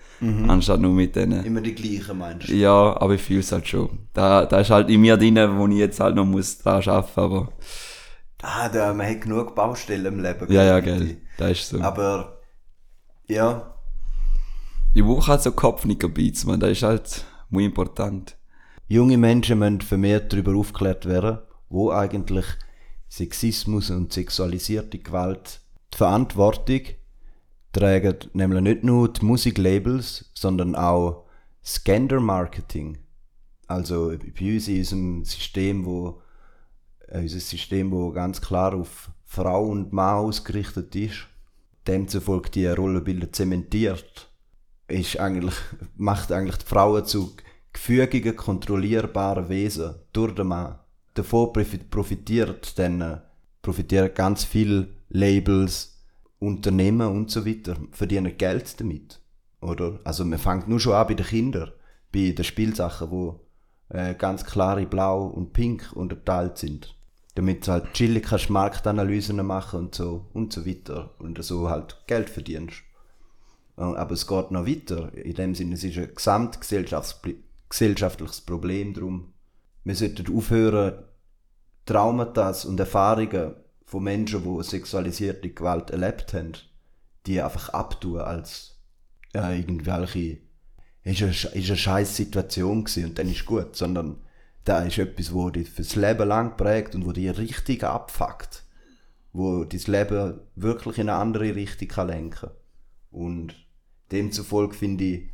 anstatt 0.48 0.80
nur 0.80 0.94
mit 0.94 1.16
denen. 1.18 1.44
Immer 1.44 1.60
die 1.62 1.76
gleichen, 1.76 2.18
meinst 2.18 2.48
du? 2.48 2.54
Ja, 2.54 2.96
aber 3.02 3.16
ich 3.16 3.22
fühle 3.22 3.40
es 3.42 3.52
halt 3.52 3.68
schon. 3.68 4.08
Da, 4.14 4.46
da 4.46 4.60
ist 4.62 4.70
halt 4.70 4.90
in 4.90 5.02
mir 5.02 5.18
drin, 5.18 5.38
wo 5.58 5.68
ich 5.68 5.78
jetzt 5.78 6.00
halt 6.00 6.16
noch 6.16 6.26
muss 6.26 6.58
dran 6.60 6.82
arbeiten, 6.88 7.20
aber 7.20 7.50
Ah, 8.44 8.70
da, 8.70 8.94
man 8.94 9.08
hat 9.10 9.22
genug 9.22 9.56
Baustellen 9.56 10.06
im 10.06 10.22
Leben. 10.22 10.52
ja, 10.52 10.64
ja, 10.64 10.80
gell, 10.80 11.18
da 11.38 11.48
ist 11.48 11.68
so. 11.70 11.82
Aber, 11.82 12.40
ja, 13.28 13.74
Ich 14.98 15.04
brauche 15.04 15.28
halt 15.28 15.44
so 15.44 15.52
Kopfnicker-Beats, 15.52 16.46
man, 16.46 16.60
das 16.60 16.72
ist 16.72 16.82
halt 16.82 17.26
muy 17.52 17.66
important. 17.66 18.36
junge 18.88 19.16
Menschen 19.16 19.60
müssen 19.60 19.82
vermehrt 19.82 20.34
darüber 20.34 20.56
aufgeklärt 20.56 21.06
werden, 21.06 21.38
wo 21.70 21.92
eigentlich 21.92 22.48
Sexismus 23.08 23.92
und 23.92 24.12
sexualisierte 24.12 24.98
Gewalt 24.98 25.62
die 25.94 25.98
Verantwortung 25.98 26.82
tragen, 27.74 28.16
nämlich 28.34 28.62
nicht 28.62 28.84
nur 28.84 29.14
die 29.14 29.24
Musiklabels, 29.24 30.32
sondern 30.34 30.74
auch 30.74 31.26
das 31.62 31.84
Gender-Marketing. 31.84 32.98
Also 33.68 34.08
bei 34.18 34.56
uns 34.56 34.68
in 34.68 34.80
unserem 34.80 35.26
System, 35.26 35.86
wo 35.86 36.24
äh, 37.08 37.20
unser 37.20 37.40
System, 37.40 37.92
wo 37.92 38.12
ganz 38.12 38.42
klar 38.42 38.74
auf 38.74 39.12
Frau 39.26 39.64
und 39.64 39.94
Mann 39.94 40.16
ausgerichtet 40.16 40.96
ist, 40.96 41.28
demzufolge 41.86 42.50
die 42.50 42.66
Rollenbilder 42.66 43.32
zementiert, 43.32 44.27
ist 44.88 45.20
eigentlich, 45.20 45.56
macht 45.96 46.32
eigentlich 46.32 46.58
die 46.58 46.66
Frauen 46.66 47.06
zu 47.06 47.36
gefügigen, 47.74 48.36
kontrollierbaren 48.36 49.50
Wesen 49.50 49.96
durch 50.14 50.34
den 50.36 50.48
Mann. 50.48 50.80
Davon 51.14 51.50
profi- 51.50 51.90
profitiert 51.90 52.78
dann, 52.80 53.02
äh, 53.02 53.18
profitieren 53.62 54.14
ganz 54.14 54.44
viele 54.44 54.88
Labels, 55.10 55.94
Unternehmen 56.40 57.08
und 57.08 57.32
so 57.32 57.46
weiter, 57.46 57.76
verdienen 57.92 58.38
Geld 58.38 58.80
damit. 58.80 59.20
Oder? 59.62 60.00
Also 60.04 60.24
man 60.24 60.38
fängt 60.38 60.68
nur 60.68 60.80
schon 60.80 60.94
an 60.94 61.08
bei 61.08 61.16
den 61.16 61.26
Kindern, 61.26 61.72
bei 62.14 62.32
den 62.32 62.44
Spielsachen, 62.46 63.10
wo 63.10 63.40
äh, 63.90 64.14
ganz 64.14 64.46
klare 64.46 64.86
Blau 64.86 65.26
und 65.26 65.54
Pink 65.54 65.92
unterteilt 65.94 66.58
sind. 66.60 66.96
Damit 67.34 67.68
du 67.68 67.72
halt 67.72 67.94
chillig 67.94 68.26
kannst 68.26 68.50
Marktanalysen 68.50 69.44
machen 69.46 69.80
und 69.80 69.96
so 69.96 70.28
und 70.34 70.54
so 70.54 70.66
weiter. 70.66 71.16
Und 71.20 71.44
so 71.44 71.70
halt 71.70 72.04
Geld 72.08 72.30
verdienst. 72.30 72.84
Äh, 73.78 73.82
Aber 73.82 74.14
es 74.14 74.28
geht 74.28 74.52
noch 74.52 74.66
weiter. 74.66 75.14
In 75.16 75.36
dem 75.36 75.56
Sinne, 75.56 75.76
es 75.76 75.84
ist 75.84 75.98
ein 75.98 76.14
gesamtgesellschaftliches 76.14 78.42
Problem 78.42 78.94
drum. 78.94 79.34
Wir 79.84 79.96
sollten 79.96 80.36
aufhören, 80.36 81.04
Traumata 81.86 82.54
und 82.68 82.80
Erfahrungen 82.80 83.56
von 83.86 84.04
Menschen, 84.04 84.44
die 84.44 84.64
sexualisierte 84.64 85.50
Gewalt 85.50 85.92
erlebt 85.92 86.34
haben, 86.34 86.54
die 87.26 87.42
einfach 87.42 87.70
abtun 87.70 88.20
als 88.20 88.82
ja, 89.34 89.52
irgendwelche 89.52 90.40
ist 91.04 91.22
eine, 91.22 91.32
ist 91.32 91.80
scheiß 91.80 92.16
Situation 92.16 92.84
gewesen 92.84 93.06
und 93.06 93.20
dann 93.20 93.30
ist 93.30 93.46
gut, 93.46 93.76
sondern 93.76 94.18
da 94.66 94.82
ist 94.82 94.98
etwas, 94.98 95.34
wo 95.34 95.50
dich 95.50 95.70
fürs 95.70 95.96
Leben 95.96 96.28
lang 96.28 96.58
prägt 96.58 96.96
und 96.96 97.06
wo 97.06 97.14
dich 97.14 97.38
richtig 97.38 97.86
abfuckt, 97.86 98.66
wo 99.32 99.64
dein 99.64 99.80
Leben 99.86 100.42
wirklich 100.56 100.98
in 100.98 101.10
eine 101.10 101.20
andere 101.20 101.56
Richtung 101.56 101.88
kann 101.88 102.08
lenken 102.08 102.50
und 103.10 103.56
Demzufolge 104.12 104.76
finde 104.76 105.04
ich, 105.04 105.30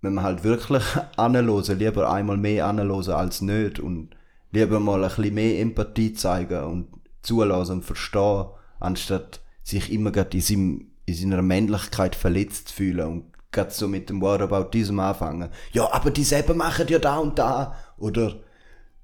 wenn 0.00 0.14
man 0.14 0.24
halt 0.24 0.44
wirklich 0.44 0.82
anlosen, 1.16 1.78
lieber 1.78 2.10
einmal 2.10 2.36
mehr 2.36 2.66
anlosen 2.66 3.14
als 3.14 3.40
nicht 3.40 3.78
und 3.78 4.10
lieber 4.50 4.80
mal 4.80 5.02
ein 5.02 5.08
bisschen 5.08 5.34
mehr 5.34 5.60
Empathie 5.60 6.12
zeigen 6.12 6.64
und 6.64 6.88
zulassen 7.22 7.76
und 7.76 7.84
verstehen, 7.84 8.46
anstatt 8.80 9.40
sich 9.62 9.92
immer 9.92 10.10
gerade 10.10 10.36
in, 10.36 10.42
seinem, 10.42 10.90
in 11.06 11.14
seiner 11.14 11.42
Männlichkeit 11.42 12.16
verletzt 12.16 12.68
zu 12.68 12.74
fühlen 12.74 13.06
und 13.06 13.24
gerade 13.52 13.70
so 13.70 13.86
mit 13.86 14.08
dem 14.08 14.20
Wort 14.20 14.42
about 14.42 14.70
diesem 14.72 14.98
anfangen. 14.98 15.50
Ja, 15.72 15.92
aber 15.92 16.10
die 16.10 16.24
selber 16.24 16.54
machen 16.54 16.88
ja 16.88 16.98
da 16.98 17.18
und 17.18 17.38
da. 17.38 17.76
Oder, 17.98 18.36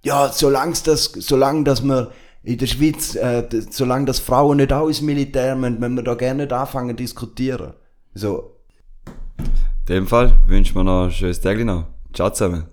ja, 0.02 0.32
solange 0.32 0.74
das, 0.84 1.04
solange 1.04 1.64
dass 1.64 1.82
man 1.82 2.08
in 2.42 2.58
der 2.58 2.66
Schweiz, 2.66 3.14
äh, 3.14 3.46
solange 3.70 4.06
das 4.06 4.18
Frauen 4.18 4.56
nicht 4.56 4.72
auch 4.72 4.88
ins 4.88 5.02
Militär 5.02 5.54
müssen, 5.54 5.80
wenn 5.80 5.94
wir 5.94 6.02
da 6.02 6.14
gerne 6.14 6.44
nicht 6.44 6.52
anfangen 6.52 6.96
zu 6.96 7.02
diskutieren. 7.02 7.74
So, 8.14 8.57
in 9.38 9.94
dem 9.94 10.06
Fall 10.06 10.32
wünschen 10.46 10.76
wir 10.76 10.84
noch 10.84 11.04
ein 11.04 11.10
schönes 11.10 11.40
Tag 11.40 11.58
noch. 11.64 11.86
Ciao 12.12 12.30
zusammen. 12.30 12.66